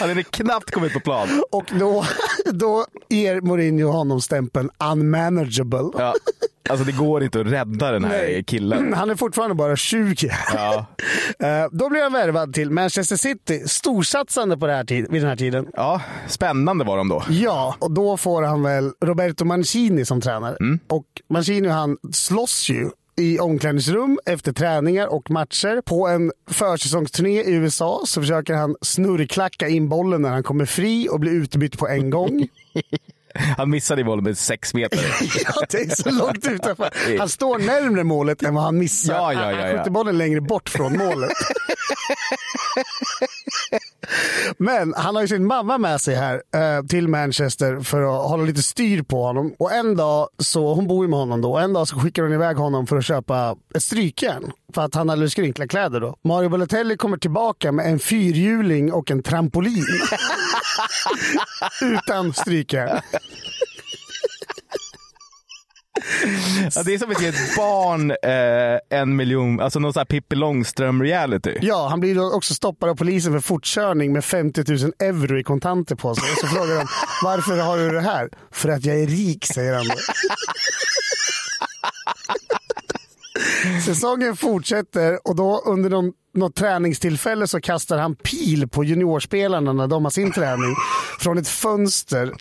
[0.00, 1.28] Han hade knappt kommit på plan.
[1.50, 2.04] Och då,
[2.52, 5.90] då ger Mourinho honom stämpeln unmanageable.
[5.98, 6.14] Ja.
[6.68, 8.44] Alltså det går inte att rädda den här Nej.
[8.44, 8.92] killen.
[8.96, 10.30] Han är fortfarande bara 20.
[10.54, 10.86] Ja.
[11.38, 13.62] Eh, då blir han värvad till Manchester City.
[13.66, 15.66] Storsatsande på det här tid, vid den här tiden.
[15.72, 17.22] Ja, spännande var de då.
[17.28, 20.56] Ja, och då får han väl Roberto Mancini som tränare.
[20.60, 20.78] Mm.
[20.88, 25.80] Och Mancini han slåss ju i omklädningsrum efter träningar och matcher.
[25.80, 31.08] På en försäsongsturné i USA så försöker han snurrklacka in bollen när han kommer fri
[31.10, 32.48] och blir utbytt på en gång.
[33.56, 34.98] Han missade i målet med sex meter.
[35.44, 36.90] ja, det är så långt utanför.
[37.18, 39.14] Han står närmre målet än vad han missar.
[39.14, 39.76] Ja, ja, ja, Han ja.
[39.76, 41.30] skjuter bollen längre bort från målet.
[44.58, 48.44] Men han har ju sin mamma med sig här eh, till Manchester för att hålla
[48.44, 49.54] lite styr på honom.
[49.58, 52.22] Och en dag, så hon bor ju med honom då, och en dag så skickar
[52.22, 54.52] hon iväg honom för att köpa ett strykjärn.
[54.76, 56.16] För att han hade skrynkliga kläder då.
[56.24, 59.84] Mario Balotelli kommer tillbaka med en fyrhjuling och en trampolin.
[61.82, 63.00] Utan strykjärn.
[66.74, 70.04] Ja, det är som att ge ett barn eh, en miljon, alltså någon sån här
[70.04, 71.58] Pippi Långström reality.
[71.62, 75.42] Ja, han blir då också stoppad av polisen för fortkörning med 50 000 euro i
[75.42, 76.32] kontanter på sig.
[76.32, 76.86] Och så frågar de
[77.22, 78.28] varför har du det här?
[78.52, 79.86] För att jag är rik, säger han.
[83.84, 89.86] Säsongen fortsätter och då under någon, något träningstillfälle så kastar han pil på juniorspelarna när
[89.86, 90.74] de har sin träning
[91.20, 92.32] från ett fönster.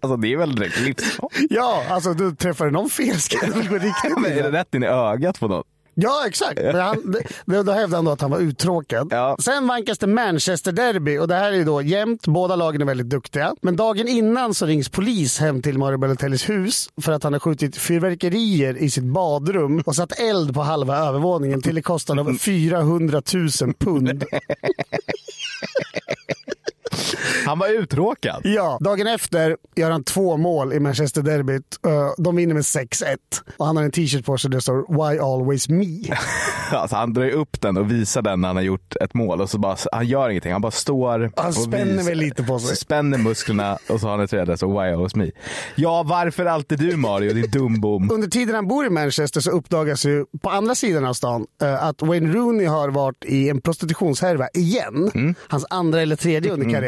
[0.00, 1.52] Alltså det är väl direkt livsfarligt.
[1.52, 4.82] Ja, alltså du träffar någon fel ska det väl gå riktigt Är det rätt in
[4.82, 5.64] i ögat på någon?
[5.94, 6.62] Ja, exakt.
[6.62, 7.14] Men han,
[7.46, 9.08] det, då hävdade han då att han var uttråkad.
[9.10, 9.36] Ja.
[9.40, 12.26] Sen vankas det Manchester Derby och det här är ju då jämnt.
[12.26, 13.54] Båda lagen är väldigt duktiga.
[13.62, 17.40] Men dagen innan så rings polis hem till Mario Balotellis hus för att han har
[17.40, 22.38] skjutit fyrverkerier i sitt badrum och satt eld på halva övervåningen till en kostnad av
[22.38, 24.24] 400 000 pund.
[27.46, 28.40] Han var uttråkad.
[28.44, 31.78] Ja, dagen efter gör han två mål i Manchester Derbyt.
[31.86, 33.16] Eh, De vinner med 6-1
[33.56, 35.86] och han har en t-shirt på sig där det står “Why always me?”
[36.72, 39.50] Alltså, han drar upp den och visar den när han har gjort ett mål och
[39.50, 40.52] så bara, han gör ingenting.
[40.52, 42.76] Han bara står Han spänner visar- väl lite på sig.
[42.76, 45.30] Spänner musklerna och så har han ett tredje så why always me.
[45.74, 48.10] Ja, varför alltid du Mario, din dumbom?
[48.12, 51.84] Under tiden han bor i Manchester så uppdagas ju på andra sidan av stan eh,
[51.84, 55.34] att Wayne Rooney har varit i en prostitutionshärva igen.
[55.48, 56.81] Hans andra eller tredje under karriären.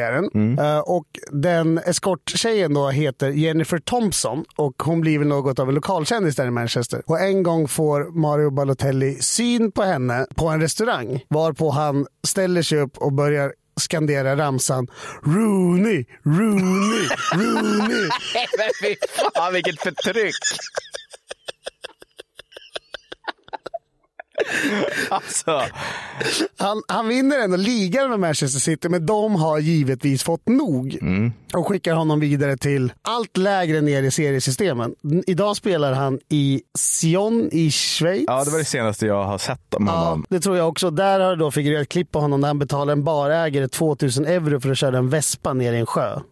[0.58, 5.74] Eh, och den eskorttjejen då heter Jennifer Thompson och hon blir väl något av en
[5.74, 7.02] lokalkändis där i Manchester.
[7.06, 12.62] Och en gång får Mario Balotelli syn på henne på en restaurang varpå han ställer
[12.62, 14.86] sig upp och börjar skandera ramsan
[15.24, 18.08] Rooney, Rooney, Rooney.
[18.58, 18.96] Men fy
[19.34, 20.34] fan vilket förtryck!
[25.10, 25.62] Alltså,
[26.58, 30.98] Han, han vinner ändå ligan med Manchester City, men de har givetvis fått nog.
[31.54, 34.94] Och skickar honom vidare till allt lägre ner i seriesystemen.
[35.26, 38.24] Idag spelar han i Sion i Schweiz.
[38.26, 40.24] ja det var det senaste jag har sett om Ja, honom.
[40.28, 40.90] det tror jag också.
[40.90, 44.60] Där har det då figurerat klipp på honom där han betalar en barägare 2000 euro
[44.60, 46.20] för att köra en vespa ner i en sjö.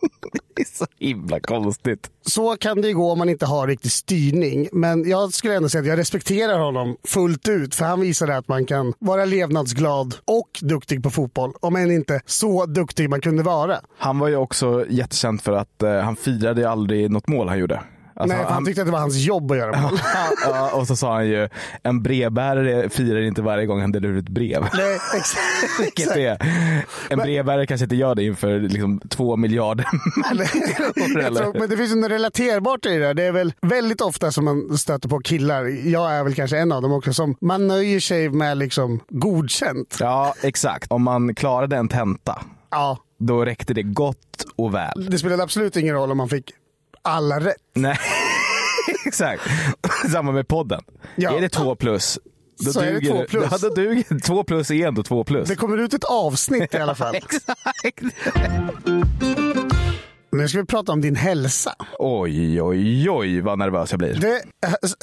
[0.56, 2.10] Det är så himla konstigt.
[2.26, 4.68] Så kan det ju gå om man inte har riktig styrning.
[4.72, 7.74] Men jag skulle ändå säga att jag respekterar honom fullt ut.
[7.74, 11.52] För han visade att man kan vara levnadsglad och duktig på fotboll.
[11.60, 13.80] Om än inte så duktig man kunde vara.
[13.98, 17.80] Han var ju också jättekänd för att eh, han firade aldrig något mål han gjorde.
[18.20, 19.98] Alltså, Nej, för han tyckte att det var hans jobb att göra mål.
[20.44, 21.48] ja, och så sa han ju,
[21.82, 24.62] en brevbärare firar inte varje gång han delar ut brev.
[24.74, 25.80] Nej, exakt.
[25.80, 26.46] Vilket är,
[27.10, 29.86] en brevbärare kanske inte gör det inför liksom, två miljarder
[30.34, 31.58] människor.
[31.58, 33.14] Men det finns ju något relaterbart i det.
[33.14, 36.72] Det är väl väldigt ofta som man stöter på killar, jag är väl kanske en
[36.72, 39.96] av dem också, som man nöjer sig med liksom godkänt.
[40.00, 40.92] Ja, exakt.
[40.92, 45.10] Om man klarade en tenta, Ja, då räckte det gott och väl.
[45.10, 46.52] det spelade absolut ingen roll om man fick
[47.02, 47.56] alla rätt.
[47.74, 47.98] Nej,
[49.06, 49.42] exakt.
[50.12, 50.80] Samma med podden.
[51.16, 51.36] Ja.
[51.36, 52.18] Är det två plus,
[52.58, 53.48] då Så är det duger två plus.
[53.50, 55.48] Ja, då duger, två plus är ändå två plus.
[55.48, 57.14] Det kommer ut ett avsnitt i alla fall.
[57.84, 58.02] Exakt.
[60.32, 61.74] Nu ska vi prata om din hälsa.
[61.98, 64.14] Oj, oj, oj vad nervös jag blir.
[64.14, 64.42] Det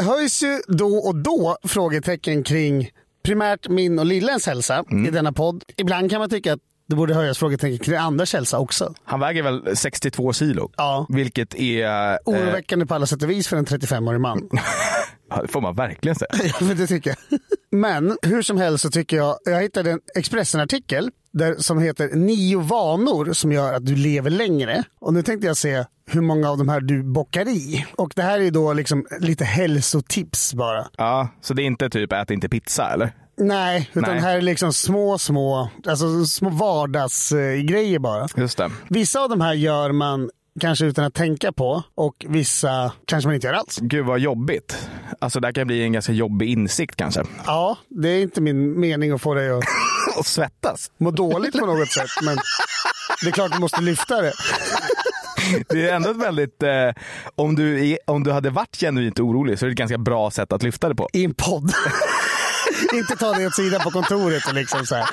[0.03, 2.89] höjs ju då och då frågetecken kring
[3.23, 5.63] primärt min och Lillens hälsa i denna podd.
[5.77, 8.93] Ibland kan man tycka att det borde höjas frågetecken kring Anders hälsa också.
[9.03, 10.71] Han väger väl 62 kilo?
[10.77, 11.05] Ja.
[11.09, 12.11] Vilket är...
[12.11, 14.49] Eh, Oroväckande på alla sätt och vis för en 35-årig man.
[15.29, 16.29] ja, det får man verkligen säga.
[16.43, 17.39] Ja, men det tycker jag.
[17.71, 22.59] Men hur som helst så tycker jag, jag hittade en Expressen-artikel där, som heter Nio
[22.59, 24.83] vanor som gör att du lever längre.
[24.99, 27.85] Och nu tänkte jag se hur många av de här du bockar i.
[27.95, 30.87] Och det här är då liksom lite hälsotips bara.
[30.97, 33.11] Ja, så det är inte typ ät inte pizza eller?
[33.37, 34.19] Nej, utan Nej.
[34.19, 38.27] här är liksom små, små, alltså små vardagsgrejer bara.
[38.35, 38.71] Just det.
[38.89, 43.35] Vissa av de här gör man kanske utan att tänka på och vissa kanske man
[43.35, 43.77] inte gör alls.
[43.81, 44.89] Gud vad jobbigt.
[45.19, 47.23] Alltså det här kan bli en ganska jobbig insikt kanske.
[47.45, 49.63] Ja, det är inte min mening att få dig att
[50.17, 50.91] Och svettas.
[50.97, 52.37] må dåligt på något sätt, men
[53.21, 54.33] det är klart du måste lyfta det.
[55.69, 56.69] Det är ändå ett väldigt, eh,
[57.35, 60.53] om, du om du hade varit genuint orolig så är det ett ganska bra sätt
[60.53, 61.09] att lyfta det på.
[61.13, 61.71] I en podd.
[62.93, 65.05] Inte ta det åt sidan på kontoret och liksom så här.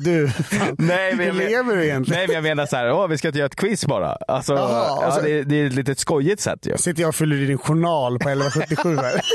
[0.00, 2.18] Du, fan, Nej, men hur lever du egentligen?
[2.18, 4.12] Nej, men jag menar så här, åh, vi ska inte göra ett quiz bara.
[4.12, 6.76] Alltså, Jaha, och ja, så- det, det är ett litet skojigt sätt ju.
[6.78, 9.20] Sitter jag och fyller i din journal på 1177 här.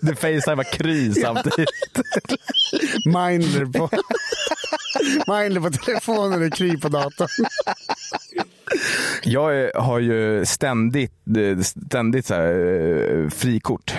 [0.00, 1.68] Du facetimar Kry samtidigt.
[3.04, 3.90] Mindler på,
[5.32, 7.28] Mindler på telefonen och Kry på datorn.
[9.22, 13.94] Jag har ju ständigt, eh, ständigt så här, eh, frikort.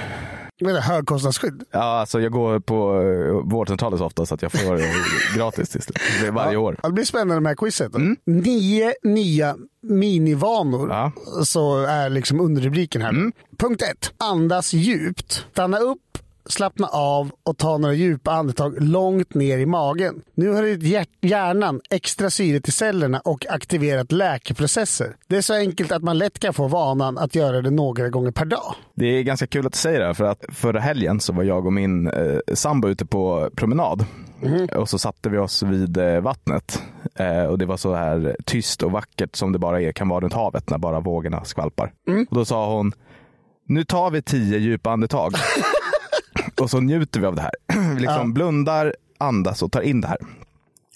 [0.59, 1.63] Är det, högkostnadsskydd?
[1.71, 5.81] Ja, alltså jag går på eh, vårdcentralen så ofta så att jag får gratis till
[5.81, 5.97] slut.
[6.21, 6.79] Det varje år.
[6.83, 7.91] Ja, Det blir spännande med quizet.
[7.91, 7.99] Då.
[8.25, 10.89] Nio nya minivanor.
[10.89, 11.11] Ja.
[11.45, 13.31] Så är liksom underrubriken här.
[13.57, 14.13] Punkt ett.
[14.17, 15.45] Andas djupt.
[15.51, 16.17] Stanna upp,
[16.49, 20.21] slappna av och ta några djupa andetag långt ner i magen.
[20.35, 25.15] Nu har ditt hjärnan extra syre till cellerna och aktiverat läkeprocesser.
[25.27, 28.31] Det är så enkelt att man lätt kan få vanan att göra det några gånger
[28.31, 28.75] per dag.
[28.95, 31.43] Det är ganska kul att du säger det här, för att förra helgen så var
[31.43, 34.05] jag och min eh, sambo ute på promenad.
[34.75, 36.81] Och så satte vi oss vid eh, vattnet.
[37.15, 40.19] Eh, och det var så här tyst och vackert som det bara är, kan vara
[40.19, 41.93] runt havet när bara vågorna skvalpar.
[42.29, 42.93] Och då sa hon,
[43.65, 45.33] nu tar vi tio djupa andetag.
[46.61, 47.51] och så njuter vi av det här.
[47.95, 50.17] vi liksom blundar, andas och tar in det här.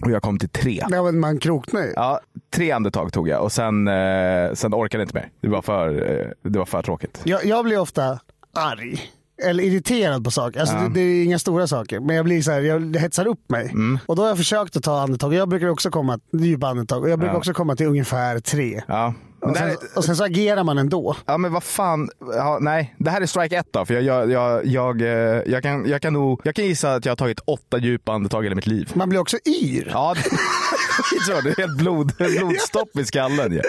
[0.05, 0.83] Och jag kom till tre.
[0.89, 1.93] Ja, men man kroknar ju.
[1.95, 2.19] Ja,
[2.53, 5.29] tre andetag tog jag och sen, eh, sen orkade jag inte mer.
[5.41, 7.21] Det var för, eh, det var för tråkigt.
[7.23, 8.19] Jag, jag blir ofta
[8.55, 9.01] arg.
[9.43, 10.59] Eller irriterad på saker.
[10.59, 10.81] Alltså, Ja.
[10.81, 11.99] det, det är inga stora saker.
[11.99, 13.69] Men jag blir så här, jag hetsar upp mig.
[13.69, 13.99] Mm.
[14.05, 15.33] Och då har jag försökt att ta andetag.
[15.33, 17.03] Jag brukar också komma djupa andetag.
[17.03, 17.37] Och jag brukar Ja.
[17.37, 18.81] också komma till ungefär tre.
[18.87, 19.13] Ja.
[19.41, 21.15] Och här, sen, och sen så agerar man ändå.
[21.25, 22.95] ja men vad fan, ja, nej.
[22.97, 23.85] Det här är strike ett då.
[23.85, 25.07] För jag, jag, jag, jag, eh,
[25.45, 28.43] jag, kan, jag, kan nog, jag kan gissa att jag har tagit åtta djupa andetag
[28.43, 28.91] i hela mitt liv.
[28.93, 29.89] Man blir också yr.
[29.93, 33.53] Ja, det, det är helt blod, blodstopp i skallen.
[33.53, 33.61] Ja.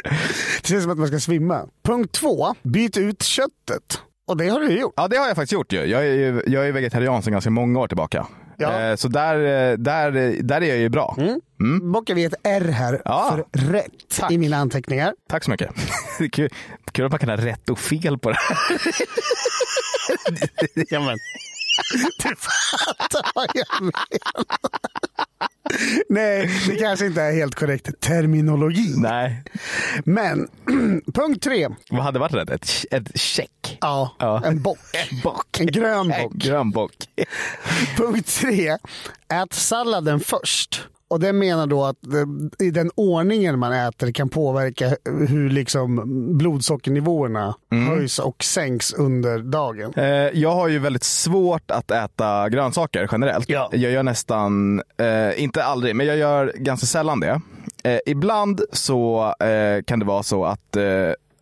[0.62, 1.66] Det känns som att man ska svimma.
[1.84, 2.54] Punkt två.
[2.62, 4.00] Byt ut köttet.
[4.26, 4.92] Och det har du gjort.
[4.96, 5.72] ja, det har jag faktiskt gjort.
[5.72, 5.84] Ju.
[5.84, 8.26] Jag är, jag är vegetarian sedan ganska många år tillbaka.
[8.56, 8.80] Ja.
[8.80, 10.10] Eh, Så där, eh, där,
[10.42, 11.16] där är jag ju bra.
[11.82, 13.38] Bockar vi ett R här Ja.
[13.54, 14.30] för rätt Tack.
[14.32, 15.14] i mina anteckningar.
[15.28, 15.70] Tack så mycket.
[16.18, 16.48] Det är kul,
[16.92, 18.56] kul att man kan ha rätt och fel på det här.
[20.92, 21.18] Jamen.
[21.90, 24.44] Du fattar vad jag menar.
[26.08, 28.94] Nej, det kanske inte är helt korrekt terminologi.
[28.96, 29.42] Nej.
[30.04, 30.48] Men
[31.14, 31.68] punkt tre.
[31.90, 32.50] Vad hade varit rätt?
[32.50, 33.78] Ett, ett check?
[33.80, 34.42] Ja, Ja.
[34.44, 34.78] en bock.
[35.22, 35.60] Bock.
[35.60, 36.32] En grön bock.
[36.32, 36.92] Grön bock.
[37.96, 38.76] Punkt tre.
[39.32, 40.88] Ät salladen först.
[41.12, 41.96] Och det menar då att
[42.58, 44.96] i den ordningen man äter kan påverka
[45.28, 46.02] hur liksom
[46.38, 47.54] blodsockernivåerna
[47.88, 49.92] höjs och sänks under dagen.
[49.96, 50.04] Eh,
[50.40, 53.48] Jag har ju väldigt svårt att äta grönsaker generellt.
[53.48, 53.68] Ja.
[53.72, 57.40] Jag gör nästan, eh, inte aldrig, men jag gör ganska sällan det.
[57.84, 60.82] Eh, ibland så eh, kan det vara så att eh,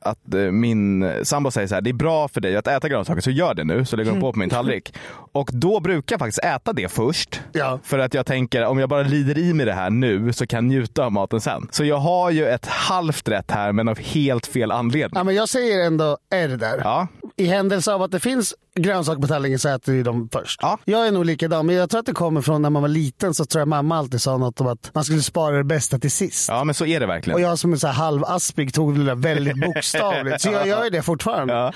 [0.01, 3.21] att eh, min sambo säger så här, det är bra för dig att äta grönsaker,
[3.21, 3.85] så gör det nu.
[3.85, 4.95] Så lägger hon på på min tallrik.
[5.33, 7.41] Och då brukar jag faktiskt äta det först.
[7.53, 7.79] Ja.
[7.83, 10.57] För att jag tänker, om jag bara lider i mig det här nu så kan
[10.57, 11.69] jag njuta av maten sen.
[11.71, 15.19] Så jag har ju ett halvt rätt här, men av helt fel anledning.
[15.19, 16.81] Ja, men jag säger ändå R där.
[16.85, 20.61] Ja, I händelse av att det finns grönsaker på tallriken så äter vi dem först.
[20.63, 20.79] Ja.
[20.85, 23.35] Jag är nog likadan, men jag tror att det kommer från när man var liten
[23.35, 26.11] så tror jag mamma alltid sa något om att man skulle spara det bästa till
[26.11, 26.49] sist.
[26.49, 27.35] ja men så är det verkligen.
[27.35, 30.41] Och jag som är så här halvaspig tog det där väldigt bokstavligt.
[30.41, 31.55] Så jag gör det fortfarande.
[31.55, 31.73] Ja.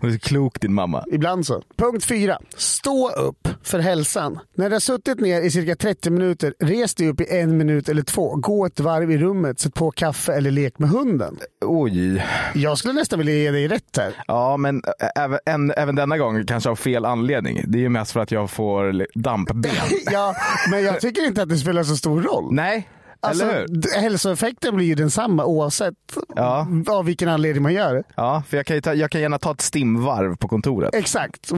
[0.00, 1.04] Hon är så klok din mamma.
[1.12, 1.62] Ibland så.
[1.76, 2.38] Punkt fyra.
[2.56, 4.38] Stå upp för hälsan.
[4.56, 7.88] När du har suttit ner i cirka 30 minuter, res dig upp i en minut
[7.88, 8.36] eller två.
[8.36, 11.38] Gå ett varv i rummet, sätt på kaffe eller lek med hunden.
[11.64, 12.24] Oj.
[12.54, 14.14] Jag skulle nästan vilja ge dig rätt här.
[14.26, 14.82] Ja, men
[15.16, 17.60] även, en, även denna gång kanske av fel anledning.
[17.66, 19.64] Det är ju mest för att jag får dampben.
[20.12, 20.34] Ja,
[20.70, 22.54] men jag tycker inte att det spelar så stor roll.
[22.54, 22.88] Nej,
[23.24, 23.66] Alltså, eller hur?
[23.68, 25.94] d- hälsoeffekten blir ju densamma oavsett
[26.36, 26.66] Ja.
[26.88, 28.02] av vilken anledning man gör det.
[28.14, 30.94] Ja, för jag kan, ta, jag kan gärna ta ett stimvarv på kontoret.
[30.94, 31.50] Exakt.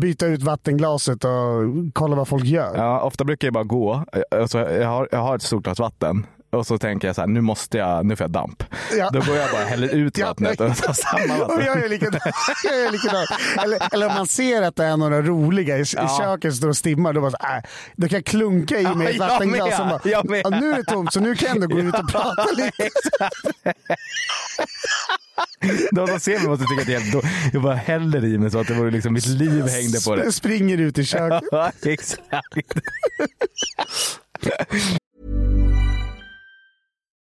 [0.00, 1.30] Byta ut vattenglaset och
[1.92, 2.76] kolla vad folk gör.
[2.76, 4.04] Ja, ofta brukar jag bara gå.
[4.30, 6.26] Alltså, jag, har, jag har ett stort glas vatten.
[6.50, 8.64] Och så tänker jag så här, nu måste jag, nu får jag damp.
[8.98, 9.10] Ja.
[9.12, 11.66] Då går jag bara och häller ut vattnet och tar samma Och vatten.
[11.66, 12.20] jag är likadan.
[12.64, 13.26] Jag är likadan.
[13.64, 16.18] Eller, eller om man ser att det är några roliga i, i Ja.
[16.20, 17.62] köket som står och stimmar, då, bara så, äh,
[17.96, 20.40] då kan jag klunka i Ja, mig ett vattenglas och bara, Jag med.
[20.44, 22.90] ja, nu är det tomt så nu kan jag ändå gå ut och prata lite.
[25.92, 28.58] De ser mig måste tycka att det är helt Jag bara häller i mig så
[28.60, 30.32] att det vore liksom mitt liv hängde på det.
[30.32, 31.48] Springer ut i köket.
[31.52, 32.22] Ja, exakt.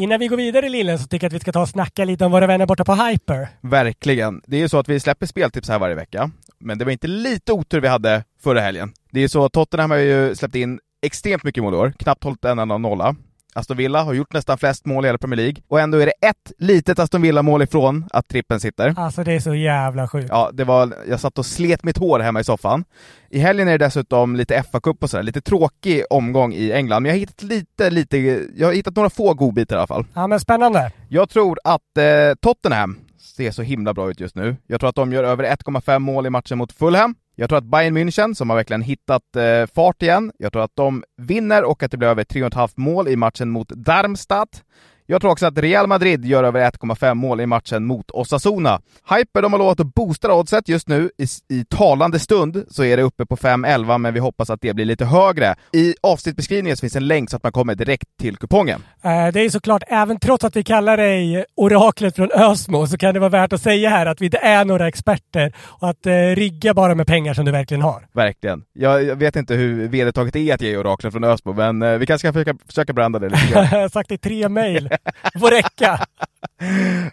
[0.00, 2.24] Innan vi går vidare Lillen så tycker jag att vi ska ta och snacka lite
[2.24, 3.48] om våra vänner borta på Hyper.
[3.60, 4.42] Verkligen.
[4.46, 6.30] Det är ju så att vi släpper speltips här varje vecka.
[6.58, 8.92] Men det var inte lite otur vi hade förra helgen.
[9.10, 11.92] Det är ju så att Tottenham har ju släppt in extremt mycket mål i år,
[11.98, 13.16] knappt hållit en enda nolla.
[13.54, 16.28] Aston Villa har gjort nästan flest mål i hela Premier League, och ändå är det
[16.28, 18.94] ett litet Aston Villa-mål ifrån att trippen sitter.
[18.96, 20.26] Alltså det är så jävla sjukt.
[20.30, 22.84] Ja, det var, jag satt och slet mitt hår hemma i soffan.
[23.30, 27.10] I helgen är det dessutom lite FA-cup och sådär, lite tråkig omgång i England, men
[27.10, 28.18] jag har hittat lite, lite,
[28.56, 30.04] jag har hittat några få godbitar i alla fall.
[30.14, 30.92] Ja men spännande.
[31.08, 32.04] Jag tror att eh,
[32.40, 32.98] Tottenham
[33.36, 34.56] ser så himla bra ut just nu.
[34.66, 37.14] Jag tror att de gör över 1,5 mål i matchen mot Fulham.
[37.40, 40.76] Jag tror att Bayern München, som har verkligen hittat eh, fart igen, jag tror att
[40.76, 44.64] de vinner och att det blir över 3,5 mål i matchen mot Darmstadt.
[45.10, 48.80] Jag tror också att Real Madrid gör över 1,5 mål i matchen mot Osasuna.
[49.10, 51.10] Hyper de har lovat att boosta oddset just nu.
[51.18, 54.74] I, I talande stund så är det uppe på 5,11 men vi hoppas att det
[54.74, 55.54] blir lite högre.
[55.72, 58.82] I avsnittbeskrivningen så finns en länk så att man kommer direkt till kupongen.
[59.02, 63.14] Eh, Det är såklart, även trots att vi kallar dig oraklet från Ösmo, så kan
[63.14, 66.12] det vara värt att säga här att vi inte är några experter och att eh,
[66.12, 68.06] rigga bara med pengar som du verkligen har.
[68.12, 68.62] Verkligen.
[68.72, 72.06] Jag, jag vet inte hur vedertaget är att ge oraklen från Ösmo, men eh, vi
[72.06, 73.66] kanske ska försöka, försöka branda det lite grann.
[73.72, 74.90] Jag har sagt i tre mejl.
[75.40, 76.06] får räcka.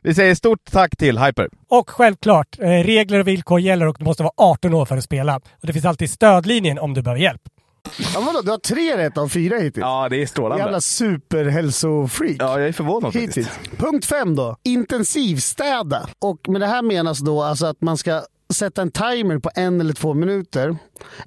[0.04, 1.50] Vi säger stort tack till Hyper.
[1.68, 5.04] Och självklart, eh, regler och villkor gäller och du måste vara 18 år för att
[5.04, 5.36] spela.
[5.36, 7.42] Och det finns alltid stödlinjen om du behöver hjälp.
[8.14, 9.82] Ja, vadå, du har tre rätt av fyra hittills.
[9.82, 10.64] Ja, det är strålande.
[10.64, 12.36] Jävla superhälsofreak.
[12.40, 13.48] Ja, jag är förvånad Hittills.
[13.48, 13.78] faktiskt.
[13.78, 14.58] Punkt fem då.
[14.64, 16.08] Intensivstäda.
[16.20, 19.82] Och med det här menas då alltså att man ska sätta en timer på en
[19.82, 20.78] eller två minuter.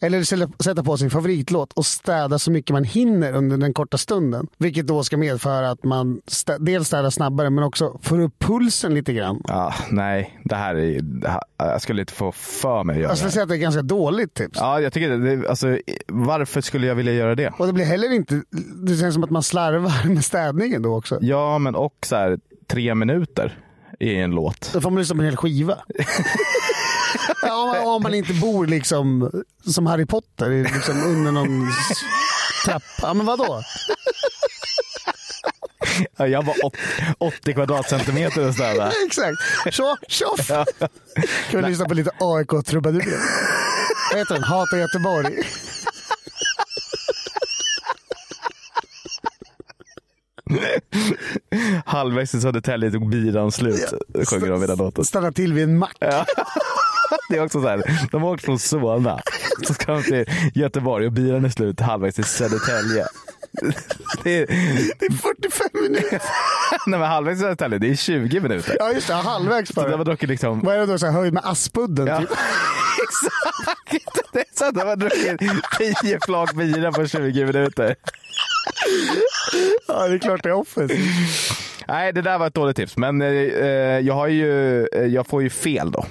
[0.00, 0.22] Eller
[0.62, 4.46] sätta på sin favoritlåt och städa så mycket man hinner under den korta stunden.
[4.58, 8.94] Vilket då ska medföra att man stä- dels städar snabbare men också får upp pulsen
[8.94, 9.42] lite grann.
[9.48, 13.10] Ja, nej, det här är det här, Jag skulle inte få för mig att göra
[13.10, 14.58] Jag skulle säga att det är ett ganska dåligt tips.
[14.60, 17.52] Ja, jag tycker det, alltså, varför skulle jag vilja göra det?
[17.58, 18.42] Och det blir heller inte,
[18.86, 21.18] det känns som att man slarvar med städningen då också.
[21.20, 23.58] Ja, men och så här, tre minuter
[24.00, 24.70] i en låt.
[24.72, 25.74] Då får man lyssna på en hel skiva.
[27.42, 29.30] ja, om, man, inte bor liksom
[29.66, 31.68] som Harry Potter liksom under någon
[32.64, 32.82] trappa.
[33.02, 33.62] Ja, men vadå?
[36.16, 36.76] Ja, jag var åt-
[37.18, 38.92] 80 kvadratcentimeter och sådär.
[39.06, 39.36] Exakt.
[39.74, 40.46] Så, tjoff!
[41.50, 43.18] Kan vi lyssna på lite AIK-trubadurer?
[44.10, 44.44] Vad heter den?
[44.44, 45.38] Hata Göteborg.
[51.84, 53.92] Halvvägs i Södertälje tog biran slut,
[54.30, 55.04] sjunger de i den låten.
[55.04, 55.96] Stanna till vid en mack.
[57.30, 59.20] Det är också så här, de har åkt från Solna,
[59.66, 63.06] så ska de till Göteborg och bilen är slut halvvägs till Södertälje.
[64.22, 64.46] Det är,
[64.98, 66.10] Det är 45 minuter.
[66.86, 68.76] nej men halvvägs till Södertälje, det är 20 minuter.
[68.78, 69.14] Ja, just det.
[69.14, 70.04] Halvvägs Så de har bara.
[70.04, 70.98] druckit liksom Vad är det då?
[70.98, 72.06] Så här, höjd med Aspudden?
[72.06, 72.18] Ja.
[72.18, 72.30] Typ.
[73.02, 74.32] Exakt!
[74.32, 75.40] Det är så att de har druckit
[76.02, 77.94] 10 flak bira på 20 minuter.
[79.88, 81.00] Ja, det är klart det är offensivt.
[81.88, 85.26] Nej, det där var ett dåligt tips, men eh, eh, jag, har ju, eh, jag
[85.26, 86.06] får ju fel då.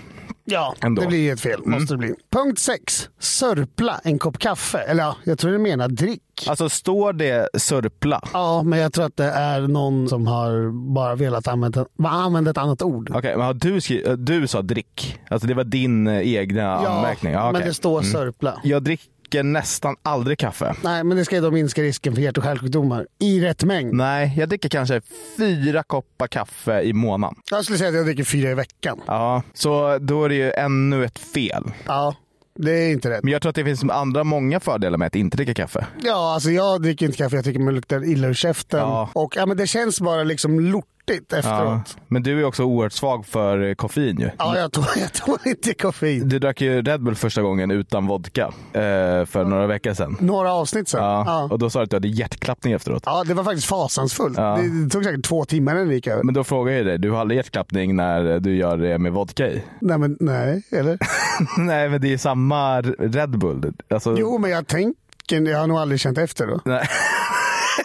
[0.51, 1.01] Ja, Ändå.
[1.01, 1.61] det blir ett fel.
[1.65, 2.13] Måste det bli.
[2.31, 3.09] Punkt 6.
[3.19, 4.77] Sörpla en kopp kaffe.
[4.77, 6.21] Eller ja, jag tror det menar drick.
[6.47, 8.21] Alltså står det sörpla?
[8.33, 12.57] Ja, men jag tror att det är någon som har bara velat använda, använda ett
[12.57, 13.11] annat ord.
[13.13, 15.19] Okej, men har du, skri- du sa drick?
[15.29, 17.33] Alltså det var din eh, egna anmärkning?
[17.33, 17.67] Ja, men okej.
[17.67, 18.59] det står sörpla.
[18.63, 20.75] Jag dricker nästan aldrig kaffe.
[20.83, 23.93] Nej, men det ska ju då minska risken för hjärt och kärlsjukdomar i rätt mängd.
[23.93, 25.01] Nej, jag dricker kanske
[25.37, 27.35] fyra koppar kaffe i månaden.
[27.51, 29.01] Jag skulle säga att jag dricker fyra i veckan.
[29.07, 31.63] Ja, så då är det ju ännu ett fel.
[31.85, 32.15] Ja,
[32.55, 33.23] det är inte rätt.
[33.23, 35.87] Men jag tror att det finns andra många fördelar med att inte dricka kaffe.
[36.03, 37.35] Ja, alltså jag dricker inte kaffe.
[37.35, 38.79] Jag tycker man luktar illa ur käften.
[38.79, 39.09] Ja.
[39.13, 40.98] Och ja, men det känns bara liksom lortigt
[41.31, 41.37] Ja.
[41.37, 41.97] efteråt.
[42.07, 44.29] Men du är också oerhört svag för koffein ju.
[44.37, 46.29] Ja, jag tål, jag tål inte koffein.
[46.29, 48.81] Du drack ju Red Bull första gången utan vodka eh,
[49.25, 50.17] för några veckor sedan.
[50.19, 51.03] Några avsnitt sen.
[51.03, 51.23] Ja.
[51.27, 51.47] Ja.
[51.51, 53.03] Och då sa du att du hade hjärtklappning efteråt.
[53.05, 54.37] Ja, det var faktiskt fasansfullt.
[54.37, 54.59] Ja.
[54.61, 56.23] Det, det tog säkert två timmar innan det gick över.
[56.23, 59.47] Men då frågar jag dig, du har aldrig hjärtklappning när du gör det med vodka
[59.47, 59.63] i?
[59.81, 60.97] Nej, men nej, eller?
[61.57, 63.73] Nej, men det är samma Red Bull.
[63.89, 66.59] Alltså, Jo, men jag tänker, jag har nog aldrig känt efter då.
[66.65, 66.87] Nej.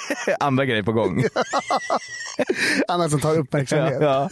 [0.41, 1.25] Andra grejer på gång.
[2.89, 3.99] Annat som tar uppmärksamhet.
[4.01, 4.31] ja.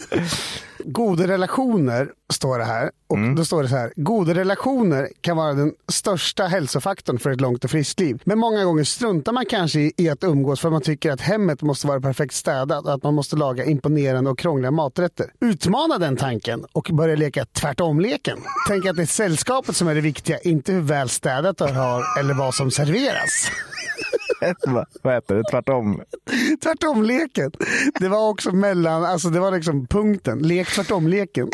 [0.85, 2.91] Goda relationer står det här.
[3.07, 3.93] Och då står det så här.
[3.95, 8.21] Goda relationer kan vara den största hälsofaktorn för ett långt och friskt liv.
[8.25, 11.61] Men många gånger struntar man kanske i, i att umgås för man tycker att hemmet
[11.61, 15.25] måste vara perfekt städat och att man måste laga imponerande och krångliga maträtter.
[15.41, 18.37] Utmana den tanken och börja leka tvärtom-leken.
[18.67, 22.19] Tänk att det är sällskapet som är det viktiga, inte hur väl städat du har
[22.19, 23.51] eller vad som serveras.
[24.67, 25.43] Va- Vad heter det?
[25.51, 26.01] Tvärtom.
[26.63, 27.51] Tvärtom-leken.
[27.99, 30.39] Det var också mellan, alltså det var liksom punkten.
[30.39, 31.49] Lek tvärtom-leken.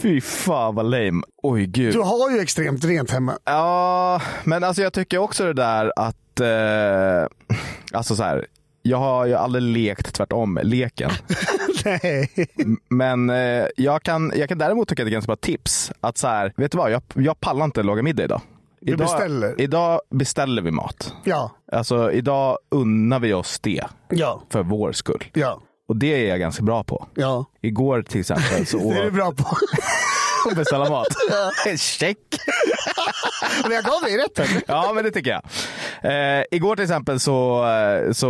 [0.00, 1.22] Fy fan vad lame.
[1.42, 1.92] Oj gud.
[1.92, 3.38] Du har ju extremt rent hemma.
[3.44, 7.28] Ja, men alltså jag tycker också det där att, eh,
[7.92, 8.46] alltså så här,
[8.82, 11.10] jag har ju aldrig lekt tvärtom leken.
[11.84, 12.30] Nej.
[12.88, 15.92] Men eh, jag, kan, jag kan däremot tycka att det är ganska bra tips.
[16.00, 18.40] Att så här, vet du vad, jag, jag pallar inte laga middag idag.
[18.80, 19.60] Du idag, beställer?
[19.60, 21.14] Idag beställer vi mat.
[21.24, 25.24] Ja, Alltså idag unnar vi oss det ja, för vår skull.
[25.34, 27.06] ja, Och det är jag ganska bra på.
[27.14, 27.44] ja.
[27.60, 29.44] Igår till exempel så Det är du åt bra på.
[30.56, 31.06] beställa mat.
[31.78, 32.18] Check!
[33.62, 34.64] Men jag gav dig rätt.
[34.66, 35.42] Ja, men det tycker jag.
[36.38, 38.28] Eh, igår till exempel så, eh, så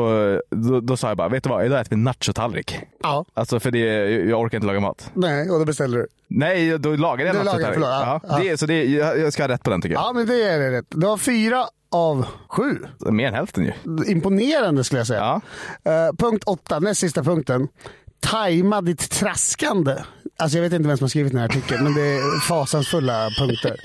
[0.51, 2.79] då, då sa jag bara, vet du vad, idag äter vi nachotallrik.
[3.03, 3.25] Ja.
[3.35, 3.79] Alltså för det,
[4.11, 5.11] jag orkar inte laga mat.
[5.15, 6.07] Nej, och då beställer du.
[6.29, 7.81] Nej, då lagar jag Du nachotallrik.
[7.83, 10.03] ja, ja, det, Så det, jag, jag ska ha rätt på den tycker jag.
[10.03, 10.87] Ja, men det är det rätt.
[10.89, 12.79] Det var fyra av sju.
[12.99, 13.73] Mer än hälften ju.
[14.07, 15.41] Imponerande skulle jag säga.
[15.83, 15.93] Ja.
[15.93, 17.69] Eh, punkt åtta, näst sista punkten.
[18.21, 19.95] Tajma ditt traskande.
[20.37, 23.29] Alltså jag vet inte vem som har skrivit den här artikeln, men det är fasansfulla
[23.39, 23.77] punkter.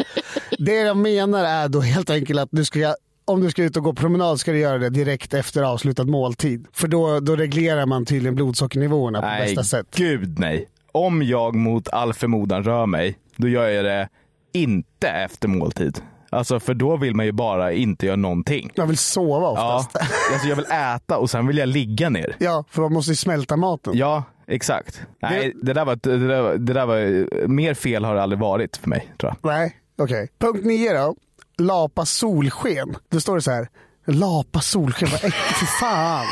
[0.60, 3.84] Det jag menar är då helt enkelt att du ska om du ska ut och
[3.84, 6.68] gå promenad ska du göra det direkt efter avslutad måltid.
[6.74, 9.88] För då, då reglerar man tydligen blodsockernivåerna på Nej, bästa sätt.
[9.96, 10.70] gud nej.
[10.92, 14.10] Om jag mot all förmodan rör mig, då gör jag det
[14.54, 16.02] inte efter måltid.
[16.34, 18.72] Alltså för då vill man ju bara inte göra någonting.
[18.78, 20.10] Man vill sova Ja, oftast.
[20.10, 22.36] Ja, alltså jag vill äta och sen vill jag ligga ner.
[22.70, 23.94] för man måste ju smälta maten.
[23.98, 25.02] Ja, exakt.
[25.22, 28.40] Nej, det där var, det där, var- det där var, mer fel har det aldrig
[28.40, 29.52] varit för mig tror jag.
[29.52, 30.30] Nej, okej.
[30.40, 31.16] Punkt nio då.
[31.58, 32.96] Lapa solsken.
[33.10, 33.68] Då står det så här.
[34.08, 35.36] Lapa solsken, vad äckligt.
[35.60, 36.26] Fy fan.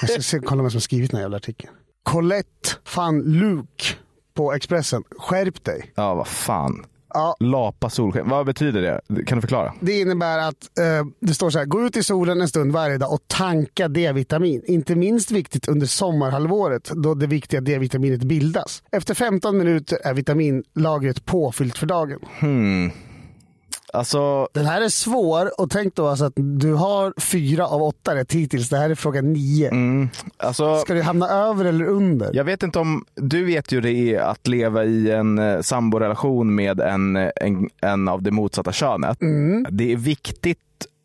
[0.00, 1.72] Jag ska se, kolla vem som skrivit den här jävla artikeln.
[2.02, 3.84] Colette van Luke
[4.34, 5.02] på Expressen.
[5.18, 5.92] Skärp dig.
[5.94, 6.84] Ja, vad fan.
[7.14, 8.28] Ja, Lapa solsken.
[8.28, 9.24] Vad betyder det?
[9.24, 9.72] Kan du förklara?
[9.80, 11.66] det innebär att eh, det står så här.
[11.66, 14.62] Gå ut i solen en stund varje dag och tanka D-vitamin.
[14.66, 18.82] Inte minst viktigt under sommarhalvåret då det viktiga D-vitaminet bildas.
[18.92, 22.18] Efter 15 minuter är vitaminlagret påfyllt för dagen.
[23.94, 28.14] Alltså, Den här är svår och tänk då alltså att du har fyra av åtta
[28.14, 28.68] rätt hittills.
[28.68, 29.70] Det här är fråga nio.
[30.36, 32.30] alltså Ska du hamna över eller under?
[32.34, 36.54] jag vet inte om du vet ju det är att leva i en eh, samborelation
[36.54, 39.18] med en, en, en av det motsatta könet.
[39.70, 40.58] Det är viktigt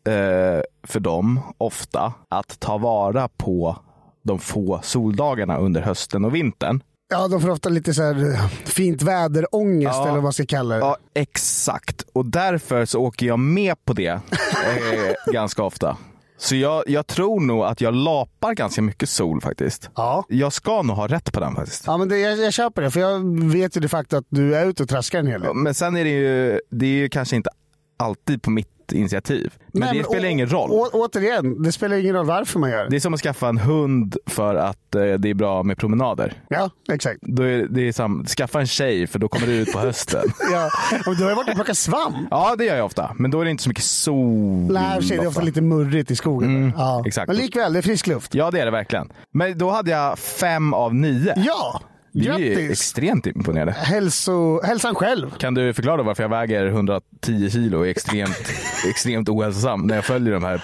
[0.06, 3.76] eh, för dem ofta att ta vara på
[4.22, 6.80] de få soldagarna under hösten och vintern.
[7.10, 10.02] Ja, de får ofta lite så här eh, fint väderångest Ja.
[10.02, 10.80] eller vad man ska kalla det.
[10.80, 12.04] Ja, exakt.
[12.12, 15.96] Och därför så åker jag med på det eh, ganska ofta.
[16.40, 19.90] Så jag, jag tror nog att jag lapar ganska mycket sol faktiskt.
[19.96, 20.24] Ja.
[20.28, 21.84] Jag ska nog ha rätt på den faktiskt.
[21.86, 24.54] Ja, men det, jag, jag köper det, för jag vet ju de facto att du
[24.56, 25.54] är ute och traskar en hel del.
[25.54, 27.50] Men sen är det ju, det är ju kanske inte
[27.96, 29.52] alltid på mitt initiativ.
[29.72, 30.70] Men Nej, det spelar å- ingen roll.
[30.70, 32.90] Å, återigen, det spelar ingen roll varför man gör det.
[32.90, 36.42] Det är som att skaffa en hund för att eh, det är bra med promenader.
[36.48, 37.18] Ja, exakt.
[37.22, 40.22] Då är det är sam, skaffa en tjej för då kommer du ut på hösten.
[40.52, 40.70] Ja.
[41.06, 42.16] Och du har ju varit och plockat svamp.
[42.30, 43.10] ja, det gör jag ofta.
[43.18, 44.72] Men då är det inte så mycket sol.
[44.72, 46.72] Nej, sig, det är ofta lite murrigt i skogen.
[46.76, 46.94] ja.
[46.94, 47.26] Mm, exakt.
[47.28, 48.34] Men likväl, det är frisk luft.
[48.34, 49.12] Ja, det är det verkligen.
[49.34, 51.34] Men då hade jag fem av nio.
[51.36, 51.80] Ja,
[52.18, 52.70] Det är grattis!
[52.70, 53.72] extremt imponerande.
[53.72, 55.30] Hälso, hälsan själv.
[55.38, 58.52] Kan du förklara varför jag väger 110 kilo och är extremt,
[58.88, 60.62] extremt ohälsosam när jag följer de här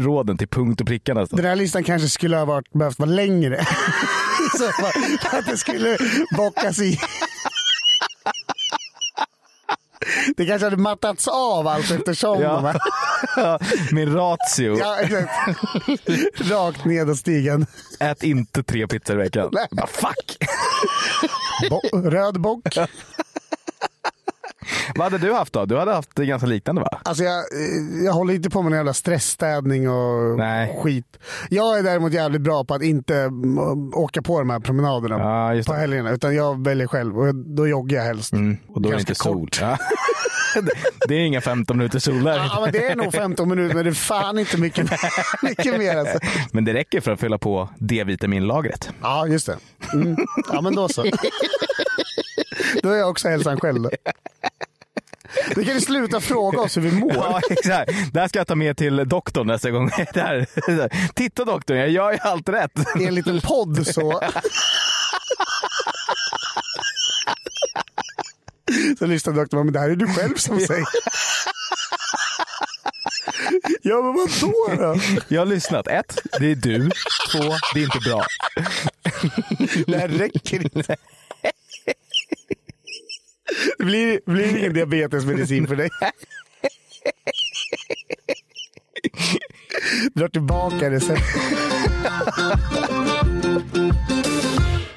[0.00, 1.36] råden till punkt och pricka nästan?
[1.36, 3.56] Den här listan kanske skulle ha varit, behövt vara längre.
[4.58, 4.64] Så
[5.36, 5.98] att det skulle
[6.36, 6.98] bockas i.
[10.36, 12.42] Det kanske hade mattats av allt eftersom.
[12.42, 12.60] Ja.
[12.60, 12.74] va?
[13.92, 14.98] Min ratio, ja.
[16.34, 17.66] Rakt nedåt stigen.
[18.00, 19.48] ät inte tre pizzor i veckan.
[19.52, 19.66] Nej.
[19.70, 20.36] Bara, fuck!
[21.68, 22.66] Bo- röd bock.
[24.94, 25.64] Vad hade du haft då?
[25.66, 27.00] Du hade haft det ganska liknande va?
[27.02, 30.80] Alltså jag, eh, jag håller inte på med någon jävla stressstädning och Nej.
[30.82, 31.18] skit.
[31.50, 33.58] Jag är däremot jävligt bra på att inte mm,
[33.94, 35.18] åka på de här promenaderna
[35.54, 36.10] Ja, på helgerna.
[36.10, 38.32] Utan jag väljer själv och då joggar jag helst.
[38.32, 39.48] Mm, och då är det inte sol.
[39.60, 39.78] Ja.
[40.54, 40.70] Det-
[41.08, 42.36] Det är inga 15 minuter sol där.
[42.36, 44.90] Ja, men det är nog 15 minuter, men det är fan inte mycket,
[45.42, 45.96] mycket mer.
[45.96, 46.18] Alltså.
[46.52, 48.90] Men det räcker för att fylla på D-vitaminlagret.
[49.02, 49.56] Ja, just det.
[49.94, 50.16] Mm.
[50.52, 51.04] Ja, men då så.
[52.82, 53.82] Då är jag också hälsan själv.
[53.82, 53.90] Då.
[55.56, 57.14] Nu kan ni sluta fråga oss hur vi mår.
[57.14, 57.92] Ja, exakt.
[58.12, 59.90] Det här ska jag ta med till doktorn nästa gång.
[60.14, 61.12] Där.
[61.14, 62.72] Titta doktorn, jag gör ju allt rätt.
[63.00, 64.20] I en liten podd så.
[68.98, 70.84] Så lyssnar doktorn, men det här är du själv som säger.
[73.82, 75.00] Ja, men vadå då?
[75.28, 75.88] Jag har lyssnat.
[75.88, 76.90] Ett, det är du.
[77.32, 77.42] Två,
[77.74, 78.24] det är inte bra.
[79.86, 80.96] Det här räcker inte.
[83.78, 85.90] Det blir, blir ingen diabetesmedicin för dig.
[90.14, 91.26] Drar tillbaka receptet.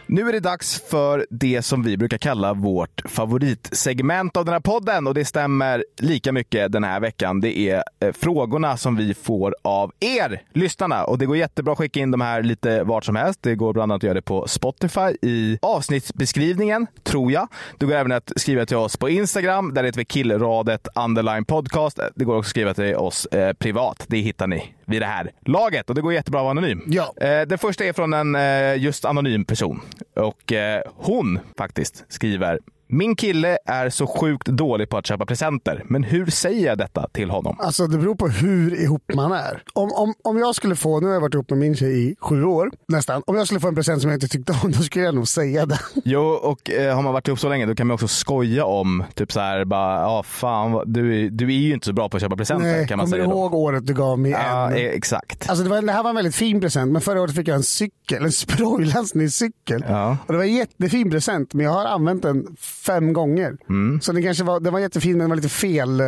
[0.08, 4.60] Nu är det dags för det som vi brukar kalla vårt favoritsegment av den här
[4.60, 7.42] podden och det stämmer lika mycket den här veckan.
[7.42, 11.78] Det är eh, frågorna som vi får av er lyssnarna och det går jättebra att
[11.78, 13.40] skicka in de här lite vart som helst.
[13.44, 17.48] Det går bland annat att göra det på Spotify i avsnittsbeskrivningen, tror jag.
[17.78, 22.00] Det går även att skriva till oss på Instagram, där heter vi killradet underline podcast.
[22.16, 24.06] Det går också att skriva till oss eh, privat.
[24.08, 26.84] Det hittar ni vid det här laget och det går jättebra att vara anonym.
[26.88, 27.14] Ja.
[27.22, 29.82] Eh, den första är från en eh, just anonym person
[30.16, 35.84] och eh, hon faktiskt skriver min kille är så sjukt dålig på att köpa presenter,
[35.86, 37.56] men hur säger jag detta till honom?
[37.60, 39.64] Alltså det beror på hur ihop man är.
[39.74, 42.16] Om, om, om jag skulle få, nu har jag varit ihop med min tjej i
[42.22, 43.24] sju år nästan.
[43.28, 45.28] Om jag skulle få en present som jag inte tyckte om, då skulle jag nog
[45.28, 45.80] säga det.
[46.04, 49.04] Jo, och eh, har man varit ihop så länge, då kan man också skoja om,
[49.16, 52.18] typ så här, bara, ja fan, vad- du, du är ju inte så bra på
[52.18, 53.38] att köpa presenter, Nej, kan man kommer säga du då.
[53.40, 54.74] ihåg året du gav mig Ja, en?
[54.78, 55.50] eh, exakt.
[55.50, 57.56] Alltså det, var, det här var en väldigt fin present, men förra året fick jag
[57.56, 58.32] en cykel, en
[58.96, 59.86] sprojlastningscykel.
[59.88, 60.18] Ja.
[60.28, 62.56] Och det var en jättefin present, men jag har använt den
[62.86, 63.58] fem gånger.
[63.70, 64.02] Mm.
[64.02, 66.06] Så den kanske var, den var jättefin, men den var lite fel eh,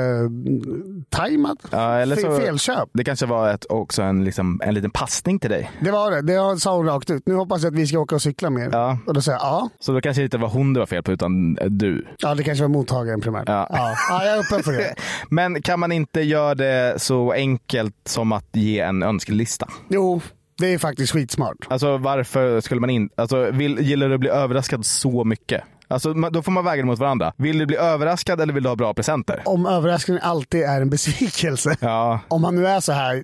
[1.09, 1.57] tajmad.
[1.71, 2.89] Ja, eller så, Felköp.
[2.93, 5.71] Det kanske var ett, också en, liksom, en liten passning till dig.
[5.81, 7.23] Det var det, det sa hon rakt ut.
[7.25, 8.69] Nu hoppas jag att vi ska åka och cykla mer.
[8.71, 8.97] Ja.
[9.07, 9.69] Och då säger jag ja.
[9.79, 12.07] Så då kanske det inte var hon det var fel på, utan eh, du.
[12.17, 13.43] Ja, det kanske var mottagaren primärt.
[13.47, 13.67] Ja.
[13.69, 13.95] Ja.
[14.09, 14.25] Ja.
[14.25, 14.95] jag är öppen för det.
[15.29, 19.67] Men kan man inte göra det så enkelt som att ge en önskelista?
[19.89, 20.21] Jo,
[20.57, 21.57] det är faktiskt skitsmart.
[21.67, 25.63] Alltså varför skulle man inte, alltså vill, gillar du att bli överraskad så mycket?
[25.87, 27.33] Alltså då får man väga det mot varandra.
[27.37, 29.41] Vill du bli överraskad eller vill du ha bra presenter?
[29.45, 31.77] Om överraskningen alltid är en besvikelse.
[31.79, 33.23] Ja, Om han nu är så här,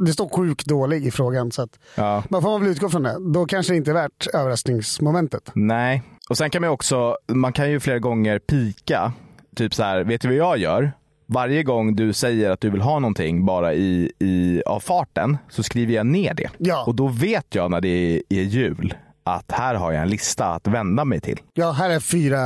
[0.00, 1.52] det står sjukt dålig i frågan.
[1.52, 2.22] Så att ja.
[2.28, 3.16] man får man väl utgå från det.
[3.32, 5.50] Då kanske det inte är värt överraskningsmomentet.
[5.54, 6.02] Nej.
[6.28, 9.12] Och sen kan man också, man kan ju flera gånger pika.
[9.56, 10.92] Typ så här, vet du vad jag gör?
[11.26, 15.62] Varje gång du säger att du vill ha någonting bara i, i, av farten så
[15.62, 16.50] skriver jag ner det.
[16.58, 16.84] Ja.
[16.86, 18.94] Och då vet jag när det är, är jul
[19.34, 21.40] att här har jag en lista att vända mig till.
[21.54, 22.38] Ja, här är fyra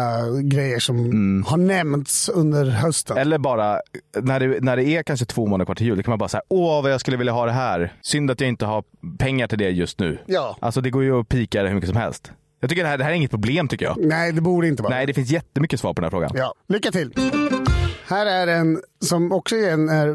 [0.43, 3.19] grejer som har nämnts under hösten.
[3.19, 3.81] Eller bara
[4.23, 6.29] när det, när det är kanske två månader kvar till jul, då kan man bara
[6.29, 7.93] säga åh vad jag skulle vilja ha det här.
[8.03, 8.85] Synd att jag inte har
[9.19, 10.19] pengar till det just nu.
[10.27, 10.57] Ja.
[10.61, 12.33] Alltså det går ju att pika det hur mycket som helst.
[12.61, 13.97] Jag tycker det här, det här är inget problem tycker jag.
[13.99, 14.95] Nej, det borde inte vara.
[14.95, 16.31] Nej, det finns jättemycket svar på den här frågan.
[16.35, 17.13] Ja, lycka till.
[18.13, 20.07] Här är en som också är, en, är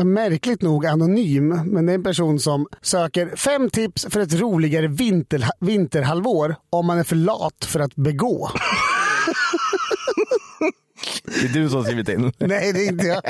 [0.00, 4.34] är märkligt nog anonym, men det är en person som söker fem tips för ett
[4.34, 8.50] roligare vinter, vinterhalvår om man är för lat för att begå.
[11.24, 12.32] Det är du som har skrivit in.
[12.38, 13.22] Nej, det är inte jag.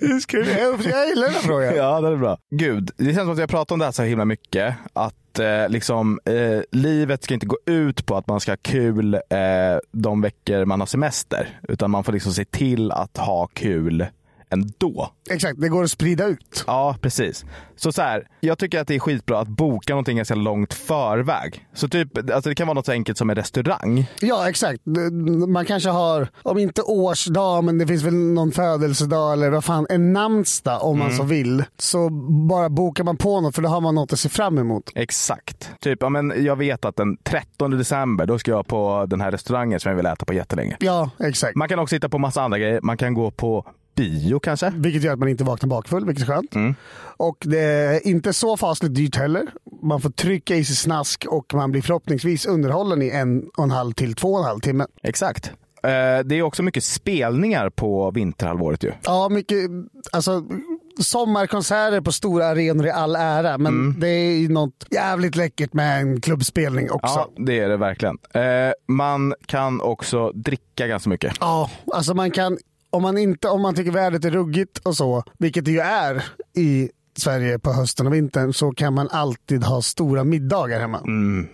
[0.00, 1.76] Hur ska du- Jag jag gillar den här frågan.
[1.76, 2.38] Ja, det är bra.
[2.50, 4.74] Gud, det känns som att jag pratar om det här så himla mycket.
[4.92, 9.14] Att eh, liksom, eh, livet ska inte gå ut på att man ska ha kul
[9.14, 9.20] eh,
[9.92, 11.60] de veckor man har semester.
[11.68, 14.06] Utan man får liksom se till att ha kul
[14.52, 15.12] ändå.
[15.30, 16.64] Exakt, det går att sprida ut.
[16.66, 17.44] Ja, precis.
[17.76, 21.66] Så så här, jag tycker att det är skitbra att boka någonting ganska långt förväg.
[21.74, 24.06] Så typ, alltså det kan vara något så enkelt som en restaurang.
[24.20, 24.82] Ja, exakt.
[25.48, 29.86] Man kanske har, om inte årsdag, men det finns väl någon födelsedag eller vad fan,
[29.90, 31.64] en namnsdag om man så vill.
[31.78, 32.10] Så
[32.48, 34.90] bara bokar man på något för då har man något att se fram emot.
[34.94, 35.70] Exakt.
[35.80, 39.30] Typ, ja, men jag vet att den 13 december, då ska jag på den här
[39.30, 40.76] restaurangen som jag vill äta på jättelänge.
[40.80, 41.56] Ja, exakt.
[41.56, 42.80] Man kan också hitta på massa andra grejer.
[42.82, 44.72] Man kan gå på bio kanske.
[44.76, 46.54] Vilket gör att man inte vaknar bakfull, vilket är skönt.
[46.54, 46.74] Mm.
[47.16, 49.42] Och det är inte så fasligt dyrt heller.
[49.82, 53.70] Man får trycka i sig snask och man blir förhoppningsvis underhållen i en och en
[53.70, 54.86] halv till två och en halv timme.
[55.02, 55.46] Exakt.
[55.82, 55.90] Eh,
[56.24, 58.92] Det är också mycket spelningar på vinterhalvåret ju.
[59.04, 59.58] Ja, mycket,
[60.12, 60.44] alltså
[61.00, 64.00] sommarkonserter på stora arenor i all ära, men Mm.
[64.00, 67.14] det är ju något jävligt läckert med en klubbspelning också.
[67.14, 68.18] Ja, det är det verkligen.
[68.34, 68.42] Eh,
[68.88, 71.32] Man kan också dricka ganska mycket.
[71.40, 72.58] Ja, alltså man kan,
[72.92, 76.24] om man, inte, om man tycker vädret är ruggigt och så, vilket det ju är
[76.56, 81.00] i Sverige på hösten och vintern så kan man alltid ha stora middagar hemma.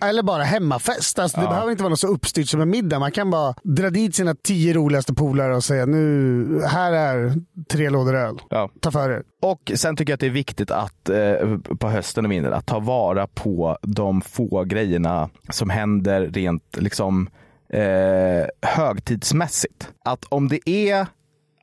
[0.09, 1.19] Eller bara hemmafest.
[1.19, 2.99] Alltså, Det behöver inte vara något så uppstyrt som en middag.
[2.99, 7.33] Man kan bara dra dit sina tio roligaste polare och säga nu, här är
[7.69, 8.37] tre lådor öl.
[8.49, 8.69] Ja.
[8.81, 9.23] Ta för er.
[9.41, 12.65] Och sen tycker jag att det är viktigt att eh, på hösten och vintern att
[12.65, 17.29] ta vara på de få grejerna som händer rent liksom
[17.73, 19.89] eh, högtidsmässigt.
[20.05, 21.07] Att om det är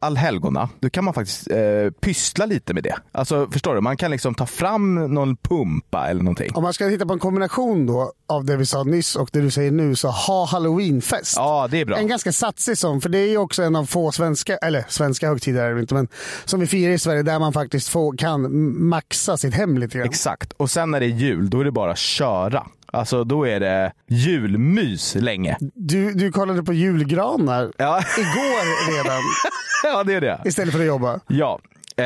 [0.06, 2.96] allhelgona, då kan man faktiskt eh, pyssla lite med det.
[3.12, 3.80] Alltså förstår du?
[3.80, 6.50] Man kan liksom ta fram någon pumpa eller någonting.
[6.54, 9.40] Om man ska hitta på en kombination då av det vi sa nyss och det
[9.40, 11.36] du säger nu, så ha halloweenfest.
[11.36, 11.96] Ja, det är bra.
[11.96, 15.28] En ganska satsig sån, för det är ju också en av få svenska, eller svenska
[15.28, 16.08] högtider är det inte, men
[16.44, 20.08] som vi firar i Sverige där man faktiskt får, kan maxa sitt hem lite grann.
[20.08, 20.52] Exakt.
[20.52, 22.66] Och sen när det är jul, då är det bara att köra.
[22.92, 25.56] Alltså då är det julmys länge.
[25.74, 29.22] Du, du kollade på julgranar Ja, igår redan,
[29.82, 30.40] ja det är det.
[30.44, 31.20] istället för att jobba.
[31.26, 31.60] Ja.
[31.96, 32.04] Eh,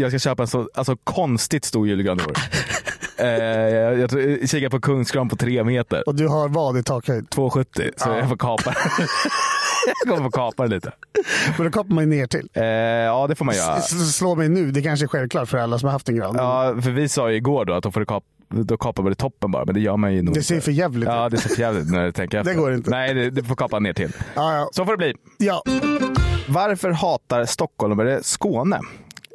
[0.00, 2.32] jag ska köpa en så alltså, konstigt stor julgran i år.
[3.16, 4.10] Eh, jag, jag,
[4.48, 6.02] kikar på kungsgran på tre meter.
[6.08, 7.26] Och du har vad i takhöjd?
[7.30, 8.74] 2,70 så jag får kapa
[10.04, 10.92] Jag kommer få kapa det lite.
[11.58, 12.48] Men då kopplar man ju ner till.
[12.54, 13.76] Eh, ja, det får man göra.
[13.76, 16.34] S- Slå mig nu, det kanske är självklart för alla som har haft en gran.
[16.38, 19.10] Ja, för vi sa ju igår då att då, får du kap, då kapar man
[19.12, 21.30] det toppen bara, men det gör man ju nog Det ser för jävligt Ja, ut.
[21.32, 22.52] det ser för jävligt när jag tänker efter.
[22.54, 22.90] Det går inte.
[22.90, 24.12] Nej, det, det får kapa ner till.
[24.34, 24.68] Ja, ja.
[24.72, 25.14] Så får det bli.
[25.38, 25.62] ja.
[26.48, 28.80] Varför hatar stockholmare Skåne?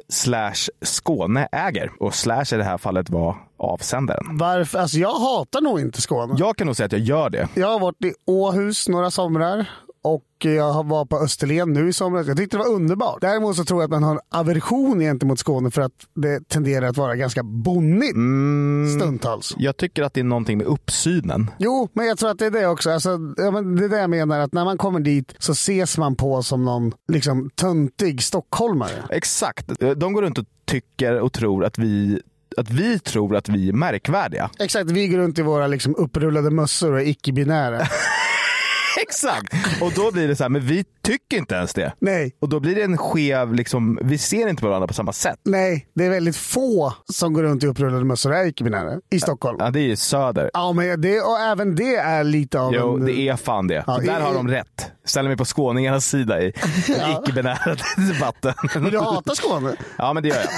[0.08, 1.90] Slash Skåne äger.
[2.00, 4.36] Och slash i det här fallet var avsändaren.
[4.38, 4.78] Varför?
[4.78, 6.34] Alltså jag hatar nog inte Skåne.
[6.38, 7.48] Jag kan nog säga att jag gör det.
[7.54, 9.70] Jag har varit i Åhus några somrar
[10.02, 12.26] och jag har varit på Österlen nu i somras.
[12.26, 13.20] Jag tyckte det var underbart.
[13.20, 16.86] Däremot så tror jag att man har en aversion gentemot Skåne för att det tenderar
[16.86, 19.00] att vara ganska bonnigt Mm.
[19.00, 19.54] stundtals.
[19.58, 21.50] Jag tycker att det är någonting med uppsynen.
[21.58, 22.90] Jo, men jag tror att det är det också.
[22.90, 25.98] Alltså, ja, men det är det jag menar, att när man kommer dit så ses
[25.98, 29.04] man på som någon liksom, töntig stockholmare.
[29.10, 29.66] Exakt.
[29.96, 32.20] De går runt och tycker och tror att vi,
[32.58, 34.50] att vi tror att vi är märkvärdiga.
[34.58, 37.86] Exakt, vi går runt i våra liksom, upprullade mössor och är icke-binära.
[39.02, 39.54] Exakt!
[39.82, 41.92] Och då blir det så här, men vi tycker inte ens det.
[41.98, 45.12] Nej, Och då blir det en skev, liksom, vi ser inte på varandra på samma
[45.12, 45.38] sätt.
[45.44, 49.20] nej, det är väldigt få som går runt i upprullade mössor och är icke-binära i
[49.20, 49.56] Stockholm.
[49.60, 50.50] Ja, det är ju söder.
[50.54, 53.04] Ja, men det, och även det är lite av Jo, en...
[53.06, 53.84] det är fan det.
[53.86, 54.90] Ja, Där i- har de rätt.
[55.08, 56.48] Ställer mig på skåningarnas sida i
[56.88, 57.76] icke-binära
[58.12, 58.54] debatten.
[58.74, 59.76] Men du hatar Skåne?
[59.98, 60.48] Ja, men det gör jag.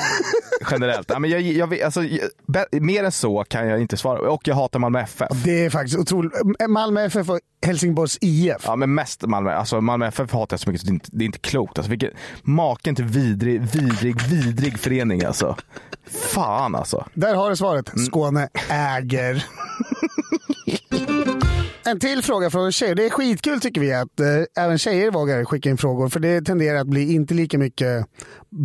[0.71, 1.11] Generellt.
[1.11, 2.01] Ja, men jag, jag, alltså,
[2.73, 4.31] mer än så kan jag inte svara.
[4.31, 5.29] Och jag hatar Malmö FF.
[5.45, 6.33] Det är faktiskt otroligt.
[6.69, 8.57] Malmö FF och Helsingborgs IF.
[8.65, 9.55] Ja, men mest Malmö.
[9.55, 11.79] Alltså, Malmö FF hatar jag så mycket så det är inte, det är inte klokt.
[11.79, 12.11] Alltså, vilken,
[12.43, 15.57] maken till vidrig, vidrig, vidrig förening alltså.
[16.11, 17.07] Fan alltså.
[17.15, 17.91] Där har du svaret.
[18.07, 19.45] Skåne äger.
[21.91, 22.95] En till fråga från en tjej.
[22.95, 26.09] Det är skitkul tycker vi att eh, även tjejer vågar skicka in frågor.
[26.09, 28.07] För det tenderar att bli inte lika mycket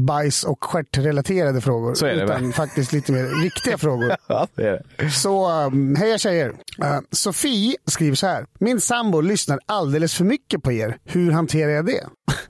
[0.07, 1.93] bajs och stjärtrelaterade frågor.
[1.93, 2.53] Så är det, utan va?
[2.53, 4.15] faktiskt lite mer riktiga frågor.
[4.27, 5.09] Ja, det är det.
[5.09, 6.49] Så um, heja tjejer.
[6.49, 8.45] Uh, Sofie skriver så här.
[8.59, 10.97] Min sambo lyssnar alldeles för mycket på er.
[11.05, 12.03] Hur hanterar jag det?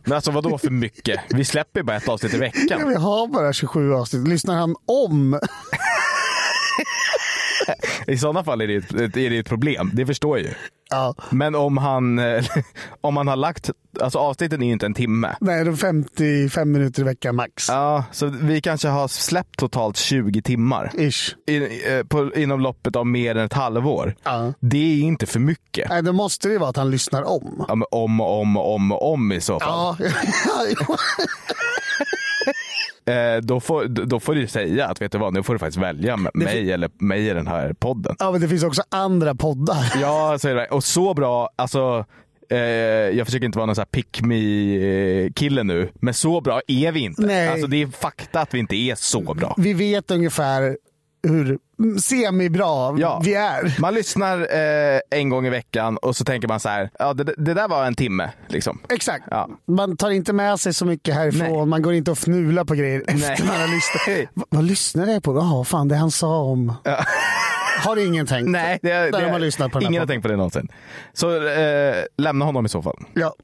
[0.04, 1.20] Men alltså vadå för mycket?
[1.30, 2.90] Vi släpper bara ett avsnitt i Ja, veckan.
[2.90, 4.28] vi har bara 27 avsnitt.
[4.28, 5.40] Lyssnar han om?
[8.14, 9.92] I sådana fall är det, ett, är det ett problem.
[9.94, 10.54] Det förstår jag ju.
[10.90, 11.16] Ja.
[11.30, 12.20] Men om han,
[13.02, 13.70] om han har lagt,
[14.02, 15.36] alltså avsnitten är ju inte en timme.
[15.42, 17.70] Nej, de 55 minuter i veckan max.
[17.70, 20.92] Ja, så vi kanske har släppt totalt 20 timmar.
[20.98, 21.36] Ish.
[21.48, 21.58] I,
[21.98, 24.16] eh, på, inom loppet av mer än ett halvår.
[24.24, 24.54] Ja.
[24.60, 25.90] Det är inte för mycket.
[25.90, 27.66] Nej, då måste det vara att han lyssnar om.
[27.68, 29.96] Ja, men om och om och om och om i så fall.
[30.00, 30.08] Ja,
[33.08, 35.78] Eh, då, får, då får du säga att vet du vad, nu får du faktiskt
[35.78, 38.16] välja mig eller mig i den här podden.
[38.20, 39.94] ja, men det finns också andra poddar.
[40.02, 40.66] Ja, så är det.
[40.68, 42.06] Och så bra, alltså
[42.50, 42.58] eh,
[43.18, 47.22] jag försöker inte vara någon pick me kille nu, men så bra är vi inte.
[47.22, 47.48] Nej.
[47.48, 49.56] Alltså det är fakta att vi inte är så bra.
[49.58, 50.78] Vi vet ungefär
[51.28, 51.58] hur
[52.02, 53.22] semibra Ja.
[53.24, 53.82] vi är.
[53.82, 57.24] Man lyssnar eh, en gång i veckan och så tänker man så här, ja det,
[57.24, 58.30] det där var en timme.
[58.48, 58.80] Liksom.
[58.90, 59.24] Exakt.
[59.32, 59.50] Ja.
[59.68, 61.48] Man tar inte med sig så mycket härifrån.
[61.58, 61.66] Nej.
[61.66, 63.38] Man går inte och fnular på grejer efter Nej.
[63.48, 64.30] man har lyssnat.
[64.34, 65.36] Va- vad lyssnade jag på?
[65.36, 66.74] Jaha, fan det han sa om...
[67.84, 68.50] Har ingen tänkt.
[68.50, 70.68] Nej, det, det, har man lyssnat på ingen har tänkt på det någonsin.
[71.14, 72.98] Så eh, lämna honom i så fall.
[73.14, 73.36] Ja.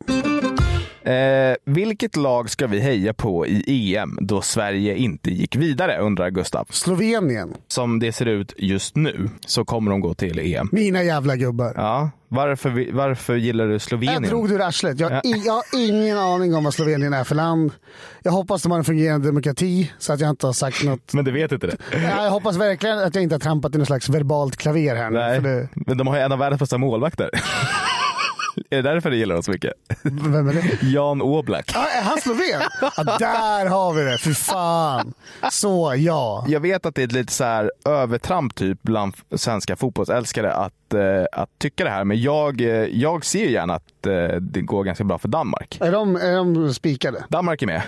[1.03, 6.29] Eh, vilket lag ska vi heja på i EM då Sverige inte gick vidare, undrar
[6.29, 6.67] Gustav.
[6.69, 7.53] Slovenien.
[7.67, 10.69] Som det ser ut just nu så kommer de gå till EM.
[10.71, 11.73] Mina jävla gubbar.
[11.75, 14.23] Ja, varför, vi- varför gillar du Slovenien?
[14.23, 14.99] Jag drog det ur arslet.
[14.99, 15.21] Jag, Ja.
[15.23, 17.71] jag har ingen aning om vad Slovenien är för land.
[18.23, 21.13] Jag hoppas de har en fungerande demokrati så att jag inte har sagt något.
[21.13, 21.77] Men du vet inte det?
[21.91, 25.09] Ja, jag hoppas verkligen att jag inte har trampat i något slags verbalt klaver här
[25.09, 25.19] nu.
[25.19, 27.29] Nej, det, men de har ju en av världens bästa målvakter.
[28.69, 29.73] Är det därför du gillar dem så mycket?
[30.03, 30.87] Vem är det?
[30.87, 31.71] Jan Oblak.
[31.75, 32.61] Ah, är han sloven?
[32.81, 35.13] Ah, där har vi det, för fan.
[35.51, 36.45] Så, ja.
[36.47, 40.73] Jag vet att det är ett lite så här övertramp typ bland svenska fotbollsälskare att,
[40.93, 42.03] eh, att tycka det här.
[42.03, 45.77] Men jag, eh, jag ser gärna att eh, det går ganska bra för Danmark.
[45.81, 47.23] Är de, är de spikade?
[47.29, 47.81] Danmark är med.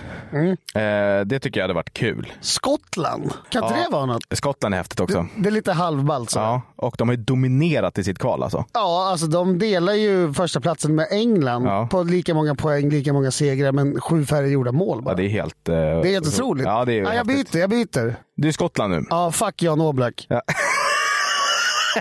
[0.74, 2.32] Eh, det tycker jag hade varit kul.
[2.40, 3.32] Skottland?
[3.48, 3.84] Kan inte Ja.
[3.86, 4.22] det vara något?
[4.30, 5.26] Skottland är häftigt också.
[5.36, 6.32] Det är lite halvballt.
[6.34, 8.64] Ja, och de har ju dominerat i sitt kval alltså.
[8.72, 11.88] Ja, alltså de delar ju första platsen med England Ja.
[11.90, 15.10] på lika många poäng, lika många segrar, men sju färre gjorda mål bara.
[15.10, 15.68] Ja, det är helt...
[15.68, 16.66] eh, Det är helt otroligt.
[16.66, 17.52] Ja, det är jag häftigt.
[17.52, 18.16] byter, jag byter.
[18.36, 19.04] Du är Skottland nu.
[19.10, 20.26] Ja, fuck Jan Oblak.
[20.28, 20.42] Ja.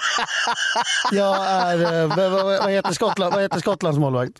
[1.12, 4.40] jag är, eh, vad, vad, vad, heter Skottland, vad heter Skottlands målvakt?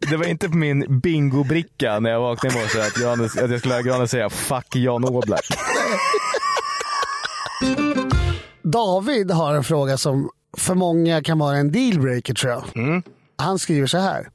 [0.00, 3.58] Det var inte på min bingobricka när jag vaknade i morse att, Johannes, att jag
[3.60, 5.46] skulle lära Johannes säga fuck Jan Oblak.
[8.62, 12.64] David har en fråga som för många kan vara en dealbreaker tror jag.
[12.76, 13.02] Mm.
[13.36, 14.28] Han skriver så här.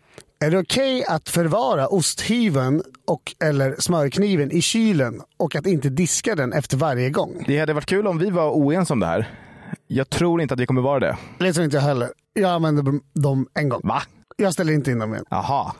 [0.45, 6.35] Är det okej att förvara osthyveln och eller smörkniven i kylen och att inte diska
[6.35, 7.43] den efter varje gång?
[7.47, 9.33] Det hade varit kul om vi var oense om det här.
[9.87, 11.17] Jag tror inte att vi kommer vara det.
[11.39, 12.09] Det tror inte jag heller.
[12.33, 13.81] Jag använder dem en gång.
[13.83, 14.01] Va?
[14.37, 15.25] Jag ställer inte in dem igen.
[15.29, 15.71] Jaha.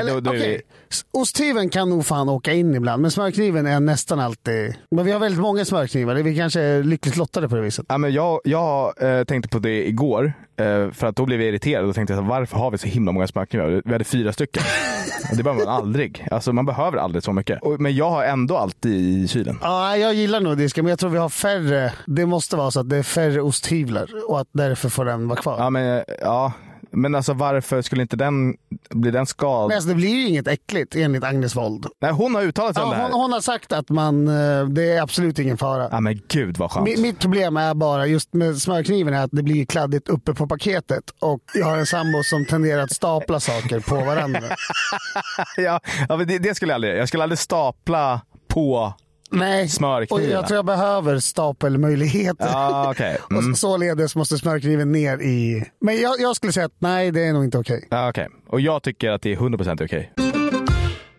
[0.00, 0.62] Eller, då, då okej.
[0.88, 1.20] vi...
[1.20, 4.74] Osthyveln kan nog fan åka in ibland, men smörkniven är nästan alltid...
[4.90, 6.14] Men vi har väldigt många smörknivar.
[6.14, 7.86] Vi kanske är lyckligt lottade på det viset.
[7.88, 11.48] Ja, men jag jag eh, tänkte på det igår, eh, för att då blev jag
[11.48, 11.84] irriterad.
[11.84, 13.82] Då tänkte jag, varför har vi så himla många smörknivar?
[13.84, 14.62] Vi hade fyra stycken.
[15.30, 16.28] Och det behöver man aldrig.
[16.30, 17.62] Alltså, man behöver aldrig så mycket.
[17.62, 19.58] Och, men jag har ändå alltid i kylen.
[19.62, 21.92] Ja, jag gillar nog disken, men jag tror vi har färre.
[22.06, 25.40] Det måste vara så att det är färre osthyvlar och att därför får den vara
[25.40, 25.56] kvar.
[25.58, 26.52] Ja, men, ja.
[26.92, 28.54] Men alltså varför skulle inte den
[28.90, 29.68] bli den skad?
[29.68, 31.86] Men alltså, det blir ju inget äckligt enligt Agnes Wold.
[32.00, 33.10] Nej, hon har uttalat sig om Ja, det här.
[33.10, 35.88] hon, hon har sagt att man, eh, det är absolut ingen fara.
[35.90, 36.88] Ja, men gud vad skönt.
[36.88, 40.46] Mi- Mitt problem är bara just med smörkniven är att det blir kladdigt uppe på
[40.46, 44.42] paketet och jag har en sambo som tenderar att stapla saker på varandra.
[45.56, 48.94] ja, ja, det, det skulle jag aldrig Jag skulle aldrig stapla på...
[49.32, 50.30] Nej, och Smörkniven.
[50.30, 52.46] jag tror jag behöver stapelmöjligheter.
[52.52, 53.18] Ja, okej.
[53.30, 53.50] Mm.
[53.52, 55.64] Och således måste smörkniven ner i...
[55.80, 57.88] Men jag, jag skulle säga att nej, det är nog inte okej.
[57.90, 58.28] Ja, okej.
[58.48, 60.12] Och jag tycker att det är 100% okej.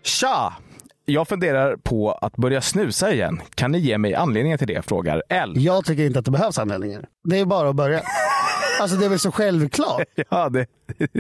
[0.03, 0.53] Tja!
[1.05, 3.41] Jag funderar på att börja snusa igen.
[3.55, 4.85] Kan ni ge mig anledningen till det?
[4.85, 5.53] Frågar L.
[5.57, 7.05] Jag tycker inte att det behövs anmälningar.
[7.23, 8.01] Det är bara att börja.
[8.81, 10.03] Alltså det är väl så självklart.
[10.29, 10.65] Ja, det...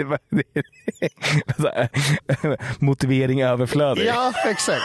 [2.79, 4.05] motivering överflödig.
[4.05, 4.83] Ja, exakt.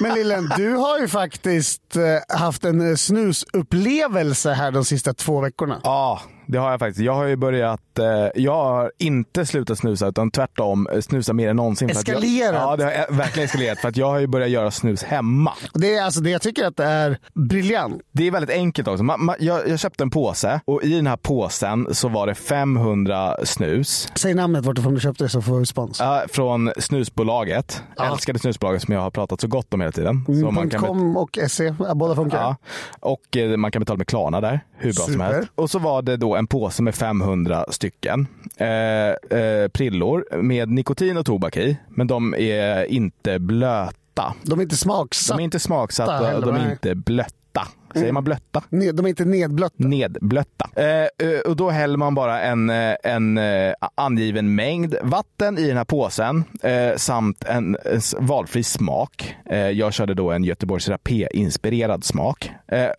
[0.00, 5.40] Men Lillen, du har ju faktiskt eh, haft en eh, snusupplevelse här de sista två
[5.40, 5.80] veckorna.
[5.84, 7.00] Ja, det har jag faktiskt.
[7.00, 11.56] Jag har ju börjat, eh, jag har inte slutat snusa utan tvärtom snusa mer än
[11.56, 11.90] någonsin.
[11.90, 12.54] Eskalerat.
[12.54, 13.78] Jag, ja, det har verkligen eskalerat.
[13.78, 15.52] För att jag har ju börjat göra snus hemma.
[15.74, 18.02] Det är alltså det jag tycker att det är briljant.
[18.12, 19.04] Det är väldigt enkelt också.
[19.04, 22.34] Man, man, jag, jag köpte en påse och i den här påsen så var det
[22.34, 23.81] 500 snus.
[23.84, 26.00] Säg namnet vartifrån du köpte det så får vi spons.
[26.00, 27.82] Ja, från snusbolaget.
[27.96, 28.12] Ja.
[28.12, 30.22] Älskade snusbolaget som jag har pratat så gott om hela tiden.
[30.26, 32.38] Så Mm, man kan .com och SE, båda funkar.
[32.38, 32.56] Ja,
[33.00, 35.24] och eh, man kan betala med Klarna där, hur bra som Super.
[35.24, 35.50] helst.
[35.54, 38.26] Och så var det då en påse med 500 stycken
[38.56, 38.68] eh,
[39.38, 44.34] eh, prillor med nikotin och tobak i, men de är inte blöta.
[44.42, 45.36] De är inte smaksatta.
[45.36, 47.36] De är inte smaksatta, heller, de är inte blötta.
[47.94, 48.62] Säger man blötta?
[48.70, 49.74] De är inte nedblötta.
[49.76, 50.70] Nedblötta.
[50.76, 50.86] Eh,
[51.28, 55.76] eh, och då häller man bara en, eh, en eh, angiven mängd vatten i den
[55.76, 59.36] här påsen eh, samt en, en valfri smak.
[59.50, 62.50] Eh, jag körde då en Göteborgs Rapé-inspirerad smak.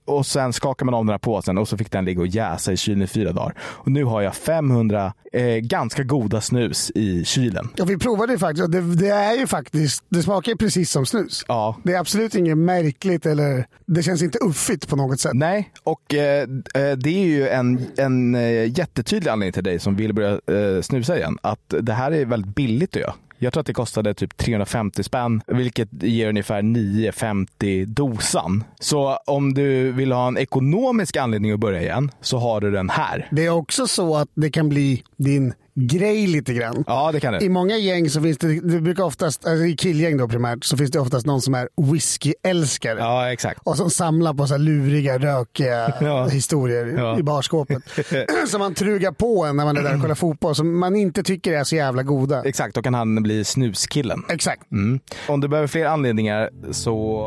[0.05, 2.71] Och sen skakar man om den här påsen och så fick den ligga och jäsa
[2.71, 3.55] i kylen i fyra dagar.
[3.61, 7.69] Och nu har jag 500 eh, ganska goda snus i kylen.
[7.75, 11.45] Ja, vi provade ju faktiskt det, det är ju faktiskt, det smakar precis som snus.
[11.47, 15.31] Ja, Det är absolut inget märkligt eller det känns inte uffigt på något sätt.
[15.33, 16.41] Nej, och eh,
[16.73, 20.81] eh, det är ju en, en eh, jättetydlig anledning till dig som vill börja eh,
[20.81, 21.37] snusa igen.
[21.41, 23.13] Att det här är väldigt billigt att göra.
[23.43, 28.63] Jag tror att det kostade typ 350 spänn, vilket ger ungefär 9,50 dosan.
[28.79, 32.89] Så om du vill ha en ekonomisk anledning att börja igen, så har du den
[32.89, 33.27] här.
[33.31, 36.83] Det är också så att det kan bli din grej lite grann.
[36.87, 37.49] Ja, det kan I det.
[37.49, 40.91] många gäng så finns det, det brukar oftast, alltså i killgäng då primärt, så finns
[40.91, 42.99] det oftast någon som är whiskyälskare.
[42.99, 43.59] Ja, exakt.
[43.63, 46.25] Och som samlar på så luriga, rökiga Ja.
[46.27, 47.19] historier Ja.
[47.19, 47.83] i barskåpet.
[48.47, 51.23] som man trugar på en när man är där och kollar fotboll, som man inte
[51.23, 52.43] tycker är så jävla goda.
[52.43, 54.23] Exakt, då kan han bli snuskillen.
[54.29, 54.71] Exakt.
[54.71, 54.99] Mm.
[55.27, 57.23] Om du behöver fler anledningar så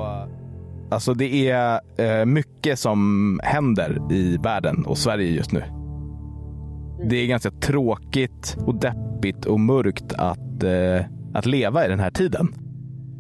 [0.91, 5.63] Alltså det är eh, mycket som händer i världen och Sverige just nu.
[7.05, 12.11] Det är ganska tråkigt och deppigt och mörkt att, eh, att leva i den här
[12.11, 12.55] tiden.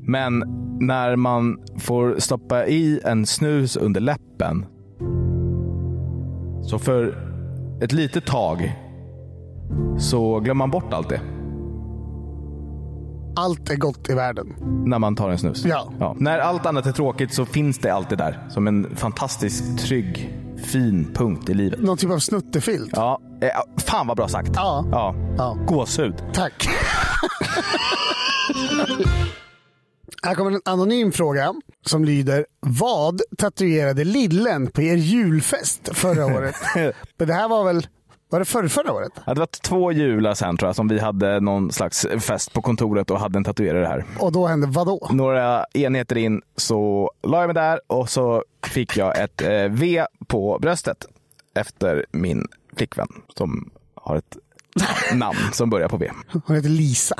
[0.02, 0.44] Men
[0.80, 4.66] när man får stoppa i en snus under läppen
[6.62, 7.18] Så för
[7.82, 8.72] ett litet tag
[9.98, 11.20] så glömmer man bort allt det
[13.38, 14.46] Allt är gott i världen.
[14.86, 15.64] när man tar en snus.
[15.66, 16.16] Ja.
[16.18, 18.46] När allt annat är tråkigt så finns det alltid där.
[18.48, 21.80] Som en fantastisk, trygg, fin punkt i livet.
[21.82, 22.92] Någon typ av snuttefilt.
[22.92, 23.48] Ja, eh,
[23.86, 24.50] fan vad bra sagt.
[24.54, 24.84] Ja.
[24.90, 25.14] ja.
[25.38, 25.56] Ja.
[25.66, 26.14] Gåshud.
[26.32, 26.68] Tack.
[30.22, 31.54] Här kommer en anonym fråga
[31.86, 32.46] som lyder.
[32.60, 36.54] Vad tatuerade Lillen på er julfest förra året?
[36.74, 36.92] Men
[37.28, 37.86] det här var väl,
[38.30, 39.12] var det förra, förra året?
[39.26, 42.62] Ja, det var två jular sen tror jag som vi hade någon slags fest på
[42.62, 44.04] kontoret och hade en tatuerare här.
[44.18, 45.08] Och då hände vad då?
[45.10, 50.06] Några enheter in så la jag mig där och så fick jag ett eh, V
[50.26, 51.06] på bröstet
[51.54, 54.36] efter min flickvän som har ett
[55.12, 56.10] namn som börjar på V.
[56.44, 57.16] Hon heter Lisa.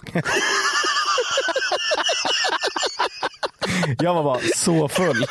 [3.98, 5.26] Jag var bara så full.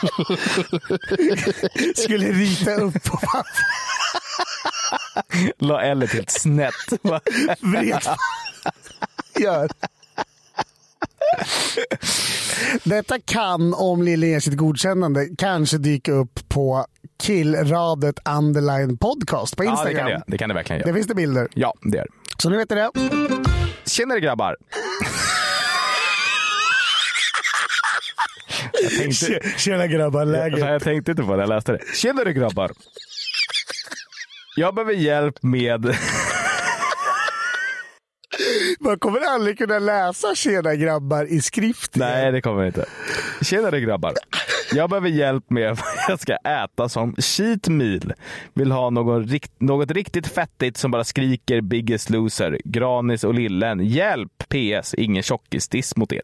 [1.95, 3.65] Skulle rita upp på papper.
[5.59, 6.73] La L helt snett.
[7.61, 8.01] Vred.
[9.39, 9.69] Gör.
[12.83, 16.85] Detta kan, om Lille ger sitt godkännande, kanske dyka upp på
[17.23, 20.07] killradet underline podcast på Ja, det Instagram.
[20.09, 20.93] kan det, det kan det verkligen göra.
[20.93, 21.47] finns det bilder.
[21.53, 22.09] Ja, det är det.
[22.41, 22.89] Så nu vet ni det.
[23.85, 24.55] Tjenare grabbar!
[28.81, 30.59] Jag tänkte, Tjena grabbar, läget?
[30.59, 31.79] jag tänkte inte på det jag läste det.
[31.95, 32.71] Tjenare grabbar!
[34.55, 35.95] Jag behöver hjälp med...
[38.79, 41.95] Man kommer aldrig kunna läsa tjena grabbar i skrift.
[41.95, 42.85] Nej, det kommer inte.
[43.41, 44.13] Tjenare grabbar!
[44.71, 48.13] Jag behöver hjälp med vad jag ska äta som cheat meal.
[48.53, 52.59] Vill ha rikt, något riktigt fettigt som bara skriker biggest loser.
[52.65, 53.85] Granis och Lillen.
[53.85, 54.31] Hjälp!
[54.49, 54.93] PS.
[54.93, 56.21] Ingen tjockisdiss mot er.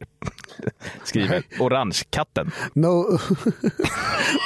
[1.03, 2.51] Skriver Orangekatten.
[2.74, 3.20] No...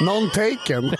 [0.00, 0.90] Non taken.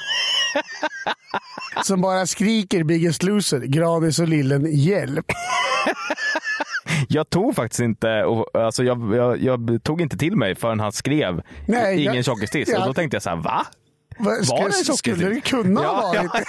[1.85, 5.27] Som bara skriker Biggest Loser, Gradis och Lillen, hjälp.
[7.09, 10.93] Jag tog faktiskt inte, och, alltså jag, jag, jag tog inte till mig förrän han
[10.93, 12.69] skrev Nej, ingen tjockisdiss.
[12.69, 12.81] ja.
[12.81, 13.67] Och då tänkte jag så här, va?
[14.19, 14.99] Va, Var ska, det en tjockisdiss?
[14.99, 16.31] skulle det kunna Ja, ha varit?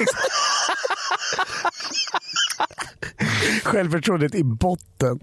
[3.64, 5.20] Självförtroendet i botten.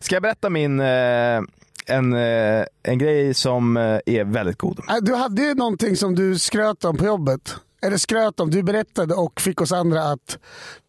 [0.00, 1.40] Ska jag berätta min, eh,
[1.86, 4.78] en, eh, en grej som eh, är väldigt god?
[4.88, 7.56] Äh, Du hade ju någonting som du skröt om på jobbet.
[7.86, 10.38] Eller skröt om, du berättade och fick oss andra att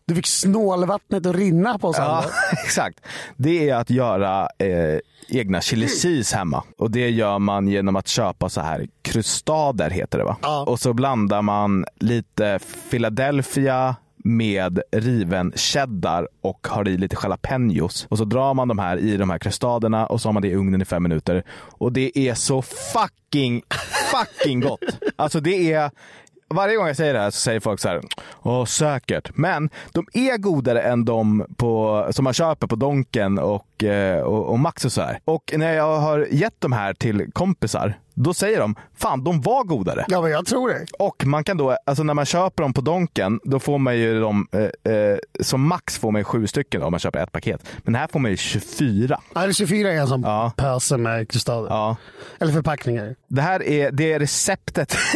[0.06, 2.30] du fick snålvattnet att rinna på oss Ja, andra.
[2.64, 3.00] exakt.
[3.36, 6.64] Det är att göra eh, egna cheese hemma.
[6.78, 10.38] Och det gör man genom att köpa så här krustader heter det va?
[10.42, 10.64] Ja.
[10.68, 12.60] Och så blandar man lite
[12.92, 18.08] Philadelphia med riven cheddar och har i lite jalapenos.
[18.10, 20.48] Och så drar man de här i de här krustaderna och så har man det
[20.48, 21.44] i ugnen i fem minuter.
[21.50, 23.62] Och det är så fucking,
[24.12, 24.80] fucking gott.
[25.16, 25.92] Alltså det är
[26.50, 28.02] varje gång jag säger det här så säger folk så här,
[28.42, 29.32] åh säkert.
[29.38, 34.46] Men de är godare än de på, som man köper på Donken och, eh, och,
[34.50, 35.20] och Max och så här.
[35.26, 39.64] Och när jag har gett de här till kompisar, då säger de, fan de var
[39.64, 40.06] godare.
[40.08, 40.86] Ja, men jag tror det.
[41.00, 44.20] Och man kan då, alltså när man köper dem på Donken, då får man ju
[44.20, 47.66] dem, eh, eh, som max får man ju sju stycken om man köper ett paket.
[47.78, 49.20] Men här får man ju 24.
[49.36, 50.52] Ja, det är 24 är en sån Ja.
[50.58, 51.70] pöse med kristaller.
[51.70, 51.96] Ja.
[52.40, 53.16] Eller förpackningar.
[53.28, 54.96] Det här är, det är receptet.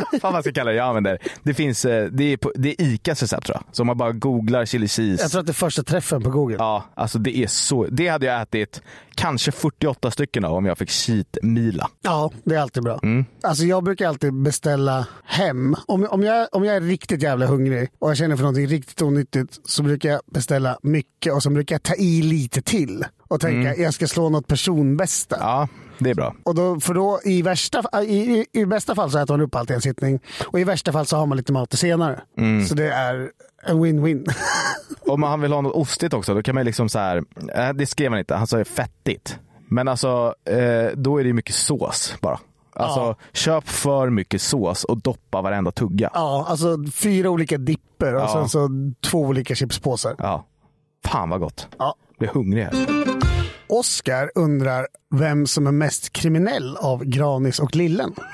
[0.20, 1.18] Fan vad ska kalla det jag använder.
[1.42, 3.74] Det finns, eh, det är, på, det är Icas recept tror jag.
[3.74, 5.22] Så om man bara googlar chili cheese.
[5.22, 6.56] Jag tror att det är första träffen på Google.
[6.58, 7.86] Ja, alltså det är så.
[7.90, 8.82] Det hade jag ätit
[9.14, 11.90] kanske 48 stycken av om jag fick cheat mila.
[12.02, 13.00] Ja, det är alltid bra.
[13.02, 13.24] Mm.
[13.42, 15.76] Alltså jag brukar alltid beställa hem.
[15.86, 19.02] Om, om, jag, om jag är riktigt jävla hungrig och jag känner för någonting riktigt
[19.02, 23.04] onyttigt så brukar jag beställa mycket och så brukar jag ta i lite till.
[23.28, 25.36] Och tänka jag ska slå något personbästa.
[25.36, 25.48] Mm.
[25.48, 25.68] Ja,
[25.98, 26.34] det är bra.
[26.42, 29.70] Och då, för då i, värsta, i, i, bästa fall så äter man upp allt
[29.70, 30.20] i en sittning.
[30.46, 32.20] Och i värsta fall så har man lite mat till senare.
[32.38, 32.66] Mm.
[32.66, 33.30] Så det är
[33.66, 34.26] en win-win.
[35.06, 37.22] Om han vill ha något ostigt också, då kan man liksom så här.
[37.54, 39.38] eh, Det skrev han inte, han sa fettigt.
[39.68, 42.38] Men alltså, eh, då är det mycket sås bara.
[42.74, 43.16] Alltså, Ja.
[43.32, 46.10] köp för mycket sås och doppa varenda tugga.
[46.14, 48.28] ja, alltså fyra olika dipper och Ja.
[48.32, 48.68] sen så
[49.10, 50.14] två olika chipspåsar.
[50.18, 50.46] Ja.
[51.04, 51.68] Fan vad gott.
[51.78, 51.94] Ja.
[52.08, 53.15] Jag blir hungrig här.
[53.66, 58.14] Oscar undrar vem som är mest kriminell av Granis och Lillen.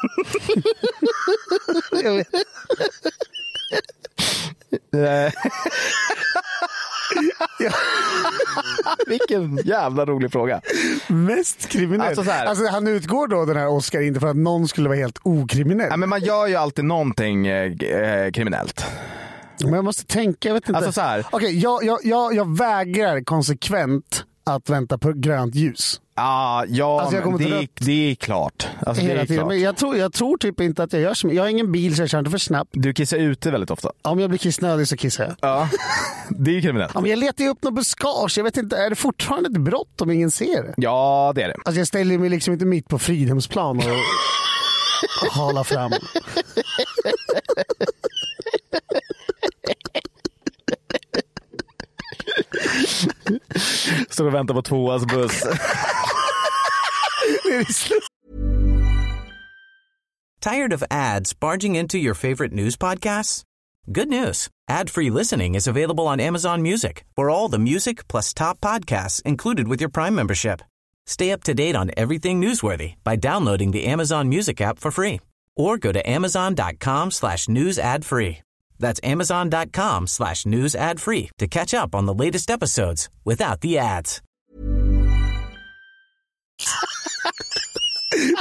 [9.07, 10.61] Vilken jävla rolig fråga.
[11.09, 12.19] Mest kriminell?
[12.19, 12.33] Alltså.
[12.33, 15.89] Alltså, han utgår då den här Oscar inte för att någon skulle vara helt okriminell.
[15.91, 18.87] Ja, men man gör ju alltid någonting eh, eh, kriminellt.
[19.63, 20.77] Men jag måste tänka, jag vet inte.
[20.77, 21.27] Alltså så här.
[21.31, 26.01] Okej, jag, jag, jag, jag vägrar konsekvent att vänta på grönt ljus.
[26.15, 28.69] Ah, ja, Alltså, jag det, är, det är klart.
[28.87, 29.37] Alltså, det är tiden.
[29.37, 29.49] klart.
[29.49, 31.29] Men jag tror, jag tror typ inte att jag gör så.
[31.33, 32.71] Jag har ingen bil så jag kör inte för snabbt.
[32.73, 33.91] Du kissar ute väldigt ofta.
[34.03, 35.35] Om jag blir kissnödig så kissar jag.
[35.41, 35.69] Ja,
[36.29, 36.93] det är ju kriminellt.
[36.95, 38.35] Ja, men jag letar ju upp något buskage.
[38.37, 40.75] Jag vet inte, är det fortfarande ett brott om ingen ser det?
[40.77, 41.57] Ja, det är det.
[41.65, 43.85] Alltså jag ställer mig liksom inte mitt på Fridhemsplan och
[45.33, 45.93] halar fram.
[54.09, 55.43] Står och väntar på tvåans buss.
[60.41, 63.43] Tired of ads barging into your favorite news podcasts?
[63.87, 64.49] Good news.
[64.69, 69.69] Ad-free listening is available on Amazon Music for all the music plus top podcasts included
[69.69, 70.63] with your Prime membership.
[71.07, 75.21] Stay up to date on everything newsworthy by downloading the Amazon Music app for free
[75.57, 78.39] or go to amazon.com slash news ad free.
[78.83, 83.79] That's amazon.com slash news ad free to catch up on the latest episodes without the
[83.79, 84.23] ads.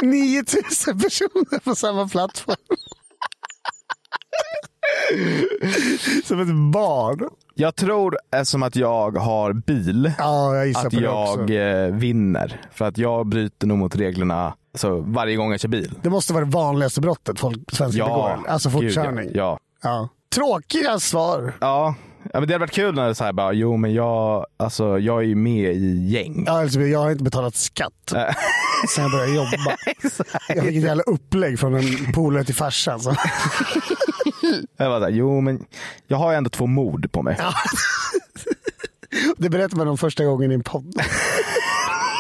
[0.02, 2.56] 9000 personer på samma plattform.
[6.26, 7.30] Som ett barn.
[7.56, 11.54] Jag tror, eftersom att jag har bil, Ja, jag att jag också.
[11.54, 12.62] eh, vinner.
[12.72, 15.94] För att jag bryter nog mot reglerna alltså, varje gång jag kör bil.
[16.02, 18.40] Det måste vara det vanligaste brottet folk svenskar begår.
[18.48, 19.30] Alltså gud, fortkörning.
[19.34, 19.60] Ja.
[19.84, 20.10] Ja.
[20.36, 21.54] Tråkiga svar.
[21.62, 21.96] Ja.
[22.34, 25.00] ja, men det hade varit kul när det så här bara, jo men jag, alltså,
[25.00, 26.44] jag är ju med i gäng.
[26.48, 28.36] Ja, alltså, jag har inte betalat skatt Äh.
[28.96, 29.78] sen jag började jobba.
[30.48, 33.00] Jag fick ett jävla upplägg från en polare till farsan.
[33.00, 33.16] Så.
[34.78, 35.66] Jag var där, jo men
[36.08, 37.38] jag har ju ändå två mord på mig.
[39.38, 40.96] Det berättade man om första gången i en podd.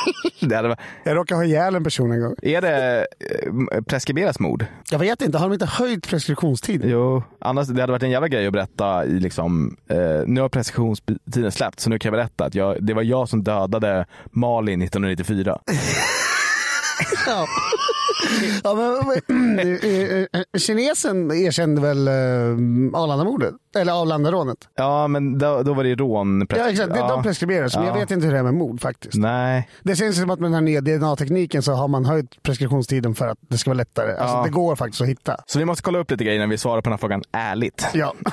[0.39, 2.35] Det hade, varit- Jag råkade ha ihjäl en person en gång.
[2.41, 3.07] är det
[3.73, 4.65] eh, preskriberas mord?
[4.91, 6.89] Jag vet inte, har de inte höjt preskriptionstiden?
[6.89, 10.49] Jo, annars det hade varit en jävla grej att berätta i liksom, eh, nu har
[10.49, 14.81] preskriptionstiden släppt så nu kan jag berätta att jag, det var jag som dödade Malin
[14.81, 15.59] 1994.
[17.27, 17.45] Ja.
[18.63, 19.21] Ja, men,
[19.55, 19.79] men, eh,
[20.21, 20.25] eh,
[20.57, 22.13] kinesen erkände väl eh,
[23.01, 23.53] Arlandamordet?
[23.77, 24.57] Eller Arlandarånet?
[24.75, 26.45] Ja, men då, då var det rån.
[26.49, 26.91] Ja, exakt.
[26.95, 27.07] Ja.
[27.07, 27.99] De preskriberas, men jag Ja.
[27.99, 29.15] vet inte hur det är med mord faktiskt.
[29.15, 33.15] Nej, Det känns som att med den här nya DNA-tekniken så har man höjt preskriptionstiden
[33.15, 34.11] för att det ska vara lättare.
[34.17, 34.43] Alltså, Ja.
[34.43, 35.37] Det går faktiskt att hitta.
[35.45, 37.87] så vi måste kolla upp lite grejer när vi svarar på den här frågan ärligt.
[37.93, 38.13] Ja.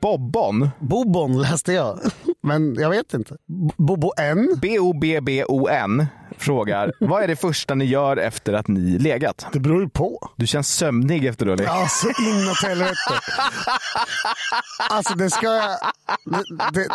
[0.00, 1.98] Bobbon, Bobon läste jag,
[2.42, 3.36] men jag vet inte.
[3.76, 4.48] Bobo N?
[4.62, 6.06] B-O-B-B-O-N,
[6.38, 9.46] frågar vad är det första ni gör efter att ni legat?
[9.52, 10.30] Det beror ju på.
[10.36, 11.76] Du känns sömnig efter att du har legat.
[11.80, 13.20] Ja, så inåt helvete.
[14.90, 15.78] Alltså det ska jag...
[16.72, 16.88] Det,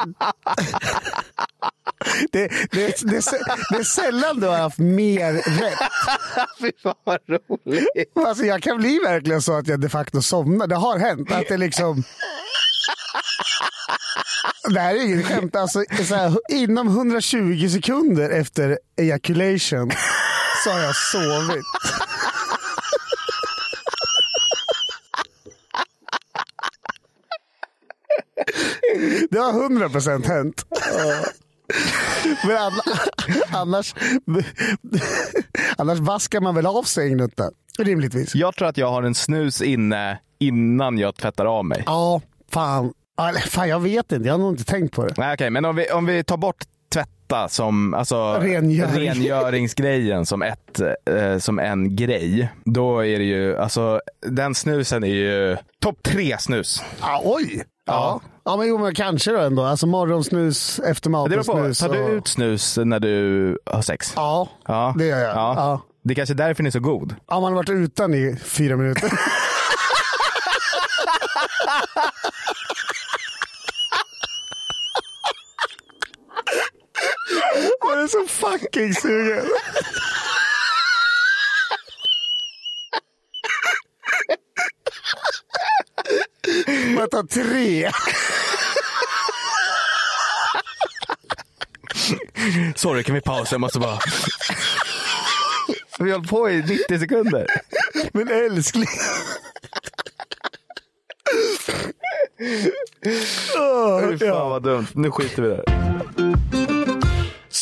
[2.32, 3.26] det, det, det,
[3.70, 5.80] det är sällan du har haft mer rätt.
[6.62, 8.18] Fy fan vad roligt.
[8.28, 10.68] Alltså jag kan bli verkligen så att jag de facto somnar.
[10.68, 11.32] Det har hänt.
[11.32, 12.04] Att det liksom...
[14.74, 15.56] Det här är inget skämt.
[15.56, 19.92] Alltså, så här, inom 120 sekunder efter ejaculation
[20.64, 21.66] så har jag sovit.
[29.32, 30.66] Det har 100 procent hänt.
[32.48, 32.84] Men anna-
[33.52, 33.94] annars,
[35.78, 38.36] annars vaskar man väl av sig gnutta, rimligtvis.
[38.36, 41.84] Jag tror att jag har en snus inne innan jag tvättar av mig.
[41.86, 42.22] Ja,
[42.52, 42.94] fan.
[43.50, 44.28] Fan, jag vet inte.
[44.28, 45.14] Jag har nog inte tänkt på det.
[45.18, 46.64] Nej, okej, men om vi, om vi tar bort
[46.94, 49.10] tvätta som alltså, Rengöring.
[49.10, 52.50] rengöringsgrejen som, ett, eh, som en grej.
[52.66, 56.84] Då är det ju, alltså den snusen är ju topp tre snus.
[57.02, 57.64] Ja, oj!
[57.86, 58.22] Ja.
[58.46, 59.64] Ja, men jo, men kanske då ändå.
[59.64, 61.80] Alltså morgonsnus, på, eftermatensnus.
[61.80, 64.14] tar du och- ut snus när du har sex?
[64.16, 64.94] Ja, Ja.
[64.98, 65.30] det gör jag.
[65.36, 65.54] Ja.
[65.58, 65.82] Ja.
[66.04, 67.16] Det är kanske är därför den är så god.
[67.28, 69.12] Ja, man har varit utan i fyra minuter.
[77.82, 79.46] Jag är så fucking sugen.
[86.96, 87.92] Man tar tre.
[92.76, 93.54] Sorry, kan vi pausa?
[93.54, 94.00] Jag måste bara...
[96.00, 97.48] Vi har på i 90 sekunder.
[98.14, 98.88] Men älskling.
[102.40, 102.72] Fy
[103.56, 104.18] ja.
[104.20, 104.88] fan vad dumt.
[104.94, 105.64] Nu skiter vi där.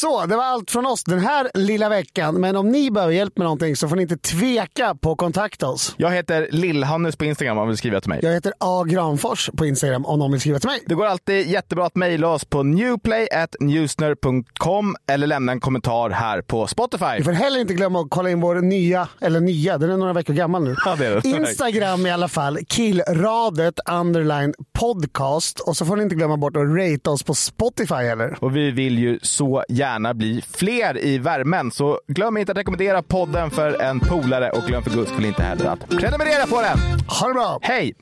[0.02, 2.36] Så det var allt från oss den här lilla veckan.
[2.36, 5.68] Men om ni behöver hjälp med någonting så får ni inte tveka på att kontakta
[5.68, 5.96] oss.
[5.98, 8.20] Jag heter Lillhannes på Instagram om man vill skriva till mig.
[8.24, 8.84] Jag heter A.
[8.84, 10.84] Granfors på Instagram om någon vill skriva till mig.
[10.86, 16.68] Det går alltid jättebra att mejla oss på newplay.newsner.com eller lämna en kommentar här på
[16.68, 17.18] Spotify.
[17.18, 20.14] Vi får heller inte glömma att kolla in vår nya, eller nya, den är några
[20.14, 20.76] veckor gammal nu.
[20.86, 21.30] Ja, det är det.
[21.30, 25.60] Instagram i alla fall, killradet underline podcast.
[25.60, 28.38] Och så får ni inte glömma bort att rate oss på Spotify heller.
[28.42, 33.04] Och vi vill ju så gärna bli fler i värmen, så glöm inte att rekommendera
[33.04, 36.78] podden för en polare och glöm för guds skull inte heller att prenumerera på den.
[37.08, 37.60] Ha det bra!
[37.62, 37.96] Hej!